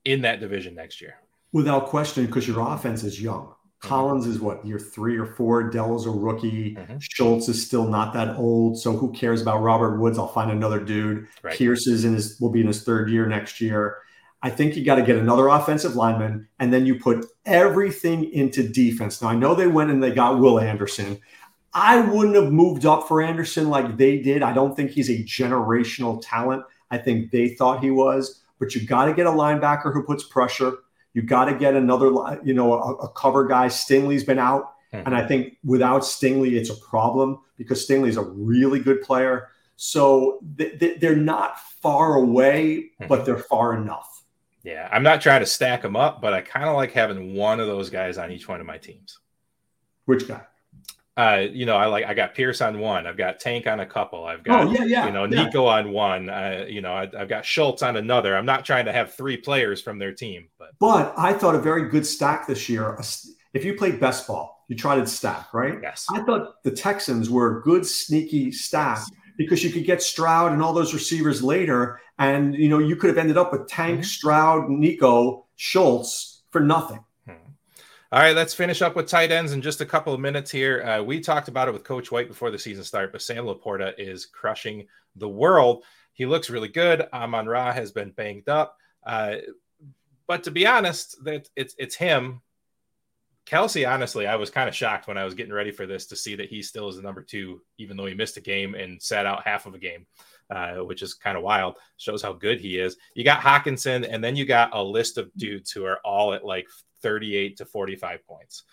in 0.05 0.22
that 0.22 0.40
division 0.40 0.75
next 0.75 1.01
year. 1.01 1.14
Without 1.53 1.87
question, 1.87 2.27
because 2.27 2.49
your 2.49 2.61
offense 2.61 3.05
is 3.05 3.20
young. 3.20 3.55
Mm-hmm. 3.87 3.94
Collins 3.94 4.27
is 4.27 4.40
what 4.40 4.64
year 4.64 4.79
three 4.79 5.16
or 5.16 5.27
four. 5.27 5.70
Dell's 5.70 6.07
a 6.07 6.11
rookie. 6.11 6.75
Mm-hmm. 6.75 6.99
Schultz 6.99 7.49
is 7.49 7.64
still 7.64 7.87
not 7.87 8.12
that 8.14 8.37
old. 8.37 8.79
So 8.79 8.92
who 8.92 9.12
cares 9.12 9.40
about 9.40 9.62
Robert 9.62 9.99
Woods? 9.99 10.18
I'll 10.18 10.29
find 10.29 10.51
another 10.51 10.81
dude. 10.81 11.27
Right. 11.42 11.57
Pierce 11.57 11.87
is 11.87 12.05
in 12.05 12.14
his 12.14 12.40
will 12.40 12.51
be 12.51 12.61
in 12.61 12.66
his 12.66 12.83
third 12.83 13.11
year 13.11 13.27
next 13.27 13.61
year. 13.61 13.99
I 14.42 14.51
think 14.51 14.77
you 14.77 14.85
got 14.85 14.96
to 14.96 15.03
get 15.03 15.16
another 15.16 15.49
offensive 15.49 15.96
lineman, 15.96 16.46
and 16.61 16.72
then 16.72 16.87
you 16.87 17.01
put 17.01 17.25
everything 17.46 18.31
into 18.33 18.68
defense. 18.68 19.20
Now 19.22 19.29
I 19.29 19.35
know 19.35 19.55
they 19.55 19.66
went 19.66 19.90
and 19.90 20.03
they 20.03 20.12
got 20.12 20.38
Will 20.38 20.61
Anderson. 20.61 21.18
I 21.72 22.01
wouldn't 22.01 22.37
have 22.37 22.53
moved 22.53 22.87
up 22.87 23.09
for 23.09 23.20
Anderson 23.22 23.68
like 23.68 23.96
they 23.96 24.18
did. 24.18 24.42
I 24.42 24.53
don't 24.53 24.75
think 24.75 24.90
he's 24.90 25.11
a 25.11 25.22
generational 25.25 26.22
talent. 26.25 26.64
I 26.90 26.99
think 26.99 27.31
they 27.31 27.51
thought 27.51 27.83
he 27.83 27.90
was, 27.90 28.42
but 28.59 28.75
you 28.75 28.87
got 28.87 29.07
to 29.07 29.14
get 29.14 29.27
a 29.27 29.31
linebacker 29.31 29.92
who 29.92 30.03
puts 30.03 30.25
pressure. 30.25 30.72
You 31.16 31.22
got 31.22 31.46
to 31.46 31.55
get 31.55 31.72
another, 31.72 32.09
you 32.44 32.52
know, 32.52 32.74
a, 32.74 32.94
a 32.96 33.09
cover 33.09 33.46
guy. 33.46 33.68
Stingley's 33.68 34.22
been 34.22 34.38
out, 34.38 34.74
mm-hmm. 34.92 35.07
and 35.07 35.16
I 35.16 35.26
think 35.26 35.57
without 35.64 36.02
Stingley, 36.02 36.52
it's 36.52 36.68
a 36.68 36.76
problem 36.76 37.38
because 37.57 37.88
Stingley's 37.88 38.18
a 38.18 38.22
really 38.22 38.81
good 38.81 39.00
player. 39.00 39.48
So 39.76 40.40
they, 40.42 40.98
they're 41.00 41.16
not 41.16 41.59
far 41.81 42.16
away, 42.16 42.90
mm-hmm. 43.00 43.07
but 43.07 43.24
they're 43.24 43.38
far 43.38 43.74
enough. 43.74 44.24
Yeah, 44.62 44.90
I'm 44.92 45.02
not 45.02 45.22
trying 45.22 45.40
to 45.40 45.46
stack 45.46 45.81
them 45.81 45.96
up, 45.96 46.20
but 46.20 46.35
I 46.35 46.42
kind 46.42 46.66
of 46.66 46.76
like 46.76 46.92
having 46.92 47.35
one 47.35 47.61
of 47.61 47.66
those 47.66 47.88
guys 47.88 48.18
on 48.18 48.31
each 48.31 48.46
one 48.46 48.61
of 48.61 48.66
my 48.66 48.76
teams. 48.76 49.18
Which 50.05 50.29
guy? 50.29 50.42
Uh, 51.16 51.46
you 51.50 51.64
know, 51.64 51.76
I 51.76 51.87
like 51.87 52.05
I 52.05 52.12
got 52.12 52.35
Pierce 52.35 52.61
on 52.61 52.79
one, 52.79 53.07
I've 53.07 53.16
got 53.16 53.40
Tank 53.40 53.66
on 53.66 53.81
a 53.81 53.87
couple, 53.87 54.26
I've 54.26 54.44
got 54.44 54.66
oh, 54.66 54.72
yeah, 54.72 54.85
yeah, 54.85 55.07
you 55.07 55.12
know 55.12 55.24
Nico 55.24 55.64
yeah. 55.64 55.76
on 55.76 55.92
one, 55.92 56.29
uh, 56.29 56.66
you 56.68 56.83
know, 56.83 56.92
I, 56.92 57.09
have 57.18 57.29
got 57.29 57.46
Schultz 57.46 57.83
on 57.83 57.96
another. 57.96 58.37
I'm 58.37 58.44
not 58.44 58.66
trying 58.66 58.85
to 58.85 58.92
have 58.92 59.14
three 59.14 59.38
players 59.38 59.81
from 59.81 59.98
their 59.98 60.12
team, 60.12 60.48
but 60.59 60.72
but 60.79 61.14
I 61.16 61.33
thought 61.33 61.55
a 61.55 61.61
very 61.61 61.88
good 61.88 62.07
stack 62.07 62.46
this 62.46 62.68
year. 62.68 62.98
If 63.55 63.64
you 63.64 63.74
played 63.74 63.98
best 63.98 64.26
ball, 64.26 64.64
you 64.68 64.76
tried 64.76 64.96
to 64.96 65.07
stack, 65.07 65.55
right? 65.55 65.79
Yes. 65.83 66.07
I 66.11 66.22
thought 66.22 66.62
the 66.64 66.70
Texans 66.70 67.31
were 67.31 67.59
a 67.59 67.62
good 67.62 67.87
sneaky 67.87 68.52
stack 68.52 68.98
yes. 68.98 69.11
because 69.38 69.64
you 69.64 69.70
could 69.70 69.87
get 69.87 70.02
Stroud 70.02 70.52
and 70.52 70.62
all 70.62 70.74
those 70.74 70.92
receivers 70.92 71.42
later, 71.42 71.98
and 72.18 72.55
you 72.55 72.68
know 72.68 72.79
you 72.79 72.94
could 72.94 73.09
have 73.09 73.18
ended 73.18 73.38
up 73.38 73.52
with 73.52 73.68
Tank, 73.68 74.00
mm-hmm. 74.00 74.02
Stroud, 74.02 74.68
Nico, 74.68 75.46
Schultz 75.57 76.42
for 76.50 76.61
nothing. 76.61 77.02
All 78.16 78.22
right, 78.22 78.35
let's 78.35 78.55
finish 78.55 78.81
up 78.81 78.96
with 78.96 79.09
tight 79.09 79.31
ends 79.31 79.52
in 79.52 79.61
just 79.61 79.83
a 79.83 79.85
couple 79.85 80.14
of 80.14 80.20
minutes 80.20 80.50
here. 80.50 80.83
Uh, 80.83 81.02
we 81.02 81.20
talked 81.20 81.48
about 81.48 81.68
it 81.68 81.72
with 81.72 81.85
Coach 81.85 82.11
White 82.11 82.29
before 82.29 82.50
the 82.50 82.59
season 82.59 82.83
started, 82.83 83.12
but 83.12 83.20
Sam 83.20 83.44
LaPorta 83.44 83.92
is 83.98 84.24
crushing 84.24 84.87
the 85.16 85.29
world. 85.29 85.85
He 86.14 86.24
looks 86.24 86.48
really 86.48 86.68
good. 86.68 87.07
Amon 87.12 87.46
Ra 87.46 87.74
has 87.74 87.92
been 87.92 88.12
banged 88.12 88.48
up, 88.48 88.79
uh, 89.05 89.35
but 90.26 90.44
to 90.44 90.50
be 90.50 90.66
honest, 90.66 91.22
that 91.24 91.50
it's 91.57 91.74
it's 91.76 91.94
him. 91.94 92.40
Kelce, 93.44 93.87
honestly, 93.87 94.26
I 94.26 94.37
was 94.37 94.48
kind 94.48 94.66
of 94.66 94.74
shocked 94.74 95.09
when 95.09 95.18
I 95.18 95.24
was 95.24 95.35
getting 95.35 95.52
ready 95.52 95.70
for 95.70 95.85
this 95.85 96.07
to 96.07 96.16
see 96.16 96.37
that 96.37 96.48
he 96.48 96.62
still 96.62 96.88
is 96.88 96.96
the 96.96 97.02
number 97.02 97.20
two, 97.20 97.61
even 97.76 97.98
though 97.98 98.07
he 98.07 98.14
missed 98.14 98.38
a 98.38 98.40
game 98.40 98.74
and 98.74 99.00
sat 99.00 99.26
out 99.26 99.46
half 99.46 99.66
of 99.66 99.74
a 99.74 99.79
game. 99.79 100.07
uh, 100.50 100.76
which 100.76 101.02
is 101.02 101.14
kind 101.14 101.37
of 101.37 101.42
wild. 101.42 101.76
Shows 101.96 102.22
how 102.22 102.33
good 102.33 102.61
he 102.61 102.79
is. 102.79 102.96
You 103.14 103.24
got 103.24 103.40
Hockenson, 103.40 104.07
and 104.09 104.22
then 104.22 104.37
you 104.37 104.44
got 104.44 104.70
a 104.72 104.83
list 104.83 105.18
of 105.18 105.31
dudes 105.37 105.70
who 105.70 105.85
are 105.85 105.98
all 106.05 106.33
at 106.35 106.44
like 106.44 106.68
38 107.07 107.57
to 107.59 107.64
45 107.64 108.27
points. 108.27 108.64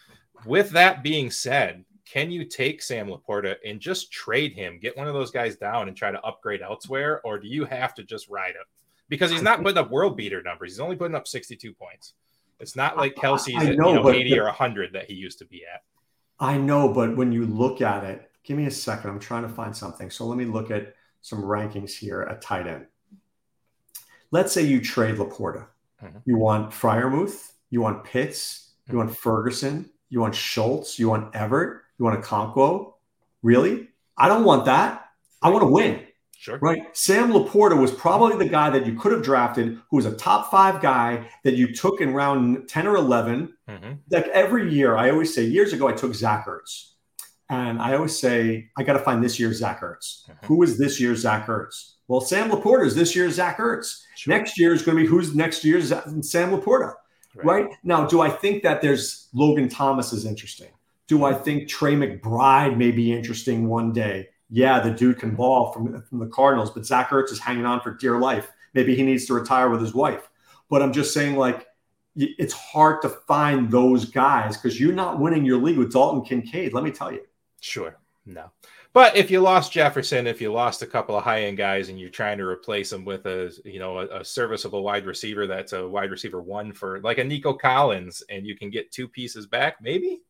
With 0.43 0.71
that 0.71 1.03
being 1.03 1.29
said, 1.29 1.85
can 2.03 2.31
you 2.31 2.45
take 2.45 2.81
Sam 2.81 3.07
LaPorta 3.07 3.57
and 3.63 3.79
just 3.79 4.11
trade 4.11 4.53
him, 4.53 4.79
get 4.79 4.97
one 4.97 5.07
of 5.07 5.13
those 5.13 5.29
guys 5.29 5.55
down 5.55 5.87
and 5.87 5.95
try 5.95 6.09
to 6.09 6.19
upgrade 6.21 6.63
elsewhere? 6.63 7.21
Or 7.23 7.37
do 7.37 7.47
you 7.47 7.63
have 7.65 7.93
to 7.93 8.03
just 8.03 8.29
ride 8.29 8.55
him? 8.55 8.65
Because 9.07 9.29
he's 9.29 9.43
not 9.43 9.61
putting 9.61 9.77
up 9.77 9.91
world 9.91 10.17
beater 10.17 10.41
numbers. 10.41 10.71
He's 10.71 10.79
only 10.79 10.95
putting 10.95 11.13
up 11.13 11.27
62 11.27 11.73
points. 11.73 12.13
It's 12.59 12.75
not 12.75 12.97
like 12.97 13.13
Kelce's 13.13 13.67
at 13.67 13.77
know, 13.77 13.89
you 13.89 13.95
know, 14.01 14.09
80 14.09 14.39
or 14.39 14.45
100 14.45 14.93
that 14.93 15.05
he 15.05 15.13
used 15.13 15.37
to 15.37 15.45
be 15.45 15.63
at. 15.71 15.83
I 16.39 16.57
know, 16.57 16.91
but 16.91 17.15
when 17.15 17.31
you 17.31 17.45
look 17.45 17.81
at 17.81 18.03
it, 18.03 18.31
give 18.43 18.57
me 18.57 18.65
a 18.65 18.71
second. 18.71 19.11
I'm 19.11 19.19
trying 19.19 19.43
to 19.43 19.49
find 19.49 19.77
something. 19.77 20.09
So 20.09 20.25
let 20.25 20.39
me 20.39 20.45
look 20.45 20.71
at 20.71 20.95
some 21.21 21.43
rankings 21.43 21.91
here 21.95 22.23
at 22.23 22.41
tight 22.41 22.65
end. 22.65 22.87
Let's 24.31 24.51
say 24.51 24.63
you 24.63 24.81
trade 24.81 25.17
LaPorta. 25.17 25.67
Mm-hmm. 26.03 26.17
You 26.25 26.37
want 26.37 26.71
Freiermuth, 26.71 27.52
you 27.73 27.81
want 27.81 28.03
Pitts, 28.03 28.69
you 28.85 28.91
mm-hmm. 28.91 28.99
want 28.99 29.17
Ferguson, 29.17 29.89
you 30.09 30.19
want 30.19 30.35
Schultz, 30.35 30.99
you 30.99 31.09
want 31.09 31.35
Everett, 31.35 31.81
you 31.97 32.05
want 32.05 32.23
Okonkwo. 32.23 32.93
Really? 33.41 33.87
I 34.15 34.27
don't 34.27 34.43
want 34.43 34.65
that. 34.65 35.07
I 35.41 35.49
want 35.49 35.63
to 35.63 35.67
win. 35.67 36.05
Sure. 36.37 36.59
Right. 36.59 36.83
Sam 36.95 37.31
LaPorta 37.31 37.79
was 37.79 37.91
probably 37.91 38.37
the 38.37 38.51
guy 38.51 38.69
that 38.69 38.85
you 38.85 38.93
could 38.93 39.11
have 39.11 39.23
drafted 39.23 39.79
who 39.89 39.95
was 39.95 40.05
a 40.05 40.15
top 40.15 40.51
five 40.51 40.81
guy 40.81 41.27
that 41.43 41.55
you 41.55 41.73
took 41.73 41.99
in 41.99 42.13
round 42.13 42.69
10 42.69 42.85
or 42.85 42.95
11. 42.95 43.53
Mm-hmm. 43.67 43.91
Like 44.11 44.27
every 44.27 44.71
year, 44.71 44.95
I 44.95 45.09
always 45.09 45.33
say, 45.33 45.43
years 45.43 45.73
ago, 45.73 45.87
I 45.87 45.93
took 45.93 46.13
Zach 46.13 46.45
Ertz. 46.45 46.91
And 47.49 47.81
I 47.81 47.95
always 47.95 48.17
say, 48.17 48.69
I 48.77 48.83
got 48.83 48.93
to 48.93 48.99
find 48.99 49.23
this 49.23 49.39
year's 49.39 49.57
Zach 49.57 49.81
Ertz. 49.81 50.29
Mm-hmm. 50.29 50.45
Who 50.45 50.61
is 50.61 50.77
this 50.77 50.99
year's 50.99 51.21
Zach 51.21 51.47
Ertz? 51.47 51.93
Well, 52.07 52.21
Sam 52.21 52.51
LaPorta 52.51 52.85
is 52.85 52.93
this 52.93 53.15
year's 53.15 53.35
Zach 53.35 53.57
Ertz. 53.57 54.03
Sure. 54.15 54.37
Next 54.37 54.59
year 54.59 54.73
is 54.73 54.83
going 54.83 54.97
to 54.97 55.03
be 55.03 55.09
who's 55.09 55.33
next 55.33 55.63
year's 55.63 55.89
Sam 55.89 56.51
LaPorta. 56.51 56.93
Right. 57.35 57.65
right. 57.65 57.77
Now, 57.83 58.05
do 58.05 58.21
I 58.21 58.29
think 58.29 58.63
that 58.63 58.81
there's 58.81 59.27
Logan 59.33 59.69
Thomas 59.69 60.13
is 60.13 60.25
interesting? 60.25 60.69
Do 61.07 61.25
I 61.25 61.33
think 61.33 61.67
Trey 61.67 61.95
McBride 61.95 62.77
may 62.77 62.91
be 62.91 63.11
interesting 63.11 63.67
one 63.67 63.91
day? 63.91 64.29
yeah, 64.53 64.79
the 64.79 64.91
dude 64.91 65.17
can 65.17 65.33
ball 65.33 65.71
from, 65.71 65.99
from 66.03 66.19
the 66.19 66.27
Cardinals, 66.27 66.69
but 66.69 66.85
Zach 66.85 67.09
Ertz 67.09 67.31
is 67.31 67.39
hanging 67.39 67.65
on 67.65 67.81
for 67.81 67.95
dear 67.95 68.19
life. 68.19 68.51
Maybe 68.75 68.95
he 68.95 69.01
needs 69.01 69.25
to 69.25 69.33
retire 69.33 69.67
with 69.67 69.81
his 69.81 69.95
wife. 69.95 70.29
But 70.69 70.83
I'm 70.83 70.93
just 70.93 71.11
saying, 71.11 71.35
like, 71.35 71.65
it's 72.15 72.53
hard 72.53 73.01
to 73.01 73.09
find 73.09 73.71
those 73.71 74.05
guys 74.05 74.55
because 74.55 74.79
you're 74.79 74.93
not 74.93 75.19
winning 75.19 75.43
your 75.43 75.57
league 75.57 75.79
with 75.79 75.91
Dalton 75.91 76.21
Kincaid. 76.23 76.71
Let 76.71 76.83
me 76.83 76.91
tell 76.91 77.11
you. 77.11 77.21
Sure. 77.61 77.97
No. 78.27 78.51
But 78.93 79.15
if 79.15 79.31
you 79.31 79.41
lost 79.41 79.71
Jefferson, 79.71 80.27
if 80.27 80.39
you 80.39 80.53
lost 80.53 80.83
a 80.83 80.87
couple 80.87 81.17
of 81.17 81.23
high 81.23 81.43
end 81.43 81.57
guys 81.57 81.89
and 81.89 81.99
you're 81.99 82.09
trying 82.09 82.37
to 82.37 82.45
replace 82.45 82.91
them 82.91 83.03
with 83.05 83.25
a 83.25 83.51
you 83.65 83.79
know 83.79 83.97
a, 83.97 84.19
a, 84.19 84.25
serviceable 84.25 84.83
wide 84.83 85.05
receiver 85.05 85.47
that's 85.47 85.73
a 85.73 85.87
wide 85.87 86.11
receiver 86.11 86.41
one 86.41 86.71
for 86.71 87.01
like 87.01 87.17
a 87.17 87.23
Nico 87.23 87.53
Collins 87.53 88.21
and 88.29 88.45
you 88.45 88.55
can 88.55 88.69
get 88.69 88.91
two 88.91 89.07
pieces 89.07 89.47
back, 89.47 89.77
maybe 89.81 90.21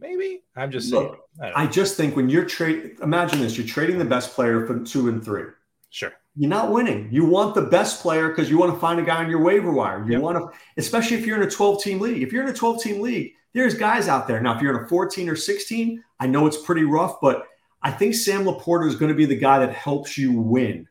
Maybe 0.00 0.44
I'm 0.54 0.70
just 0.70 0.92
Look, 0.92 1.18
saying. 1.40 1.52
I, 1.54 1.64
I, 1.64 1.66
just 1.66 1.96
think 1.96 2.14
when 2.14 2.28
you're 2.28 2.44
trading, 2.44 2.96
imagine 3.02 3.40
this: 3.40 3.56
you're 3.56 3.66
trading 3.66 3.98
the 3.98 4.04
best 4.04 4.32
player 4.32 4.64
for 4.64 4.78
two 4.78 5.08
and 5.08 5.24
three. 5.24 5.44
Sure. 5.90 6.12
You're 6.36 6.50
not 6.50 6.70
winning. 6.70 7.08
You 7.10 7.24
want 7.24 7.56
the 7.56 7.62
best 7.62 8.00
player 8.00 8.28
because 8.28 8.48
you 8.48 8.58
want 8.58 8.72
to 8.72 8.78
find 8.78 9.00
a 9.00 9.02
guy 9.02 9.24
on 9.24 9.28
your 9.28 9.42
waiver 9.42 9.72
wire. 9.72 10.04
You 10.04 10.12
yep. 10.12 10.22
want 10.22 10.38
to, 10.38 10.56
especially 10.76 11.16
if 11.16 11.26
you're 11.26 11.40
in 11.40 11.48
a 11.48 11.50
12 11.50 11.82
team 11.82 11.98
league. 11.98 12.22
If 12.22 12.32
you're 12.32 12.44
in 12.44 12.48
a 12.48 12.54
12 12.54 12.80
team 12.80 13.00
league, 13.00 13.32
there's 13.54 13.74
guys 13.74 14.06
out 14.06 14.28
there. 14.28 14.40
Now, 14.40 14.54
if 14.54 14.62
you're 14.62 14.78
in 14.78 14.84
a 14.84 14.88
14 14.88 15.28
or 15.28 15.34
16, 15.34 16.04
I 16.20 16.26
know 16.28 16.46
it's 16.46 16.58
pretty 16.58 16.84
rough, 16.84 17.16
but 17.20 17.48
I 17.82 17.90
think 17.90 18.14
Sam 18.14 18.44
LaPorta 18.44 18.86
is 18.86 18.96
going 18.96 19.10
to 19.10 19.14
be 19.14 19.26
the 19.26 19.36
guy 19.36 19.60
that 19.60 19.72
helps 19.72 20.18
you 20.18 20.32
win. 20.32 20.88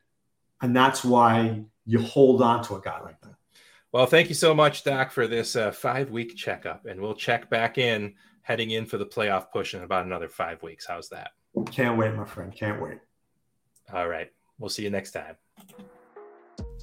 And 0.61 0.75
that's 0.75 1.03
why 1.03 1.63
you 1.85 1.99
hold 1.99 2.41
on 2.41 2.63
to 2.65 2.75
a 2.75 2.81
guy 2.81 3.01
like 3.01 3.19
that. 3.21 3.35
Well, 3.91 4.05
thank 4.05 4.29
you 4.29 4.35
so 4.35 4.53
much, 4.53 4.83
Doc, 4.83 5.11
for 5.11 5.27
this 5.27 5.55
uh, 5.55 5.71
five 5.71 6.11
week 6.11 6.35
checkup. 6.35 6.85
And 6.85 6.99
we'll 6.99 7.15
check 7.15 7.49
back 7.49 7.77
in 7.77 8.15
heading 8.41 8.71
in 8.71 8.85
for 8.85 8.97
the 8.97 9.05
playoff 9.05 9.51
push 9.51 9.73
in 9.73 9.83
about 9.83 10.05
another 10.05 10.29
five 10.29 10.61
weeks. 10.63 10.85
How's 10.85 11.09
that? 11.09 11.31
Can't 11.71 11.97
wait, 11.97 12.13
my 12.13 12.25
friend. 12.25 12.53
Can't 12.53 12.81
wait. 12.81 12.99
All 13.93 14.07
right. 14.07 14.31
We'll 14.59 14.69
see 14.69 14.83
you 14.83 14.89
next 14.89 15.11
time. 15.11 15.35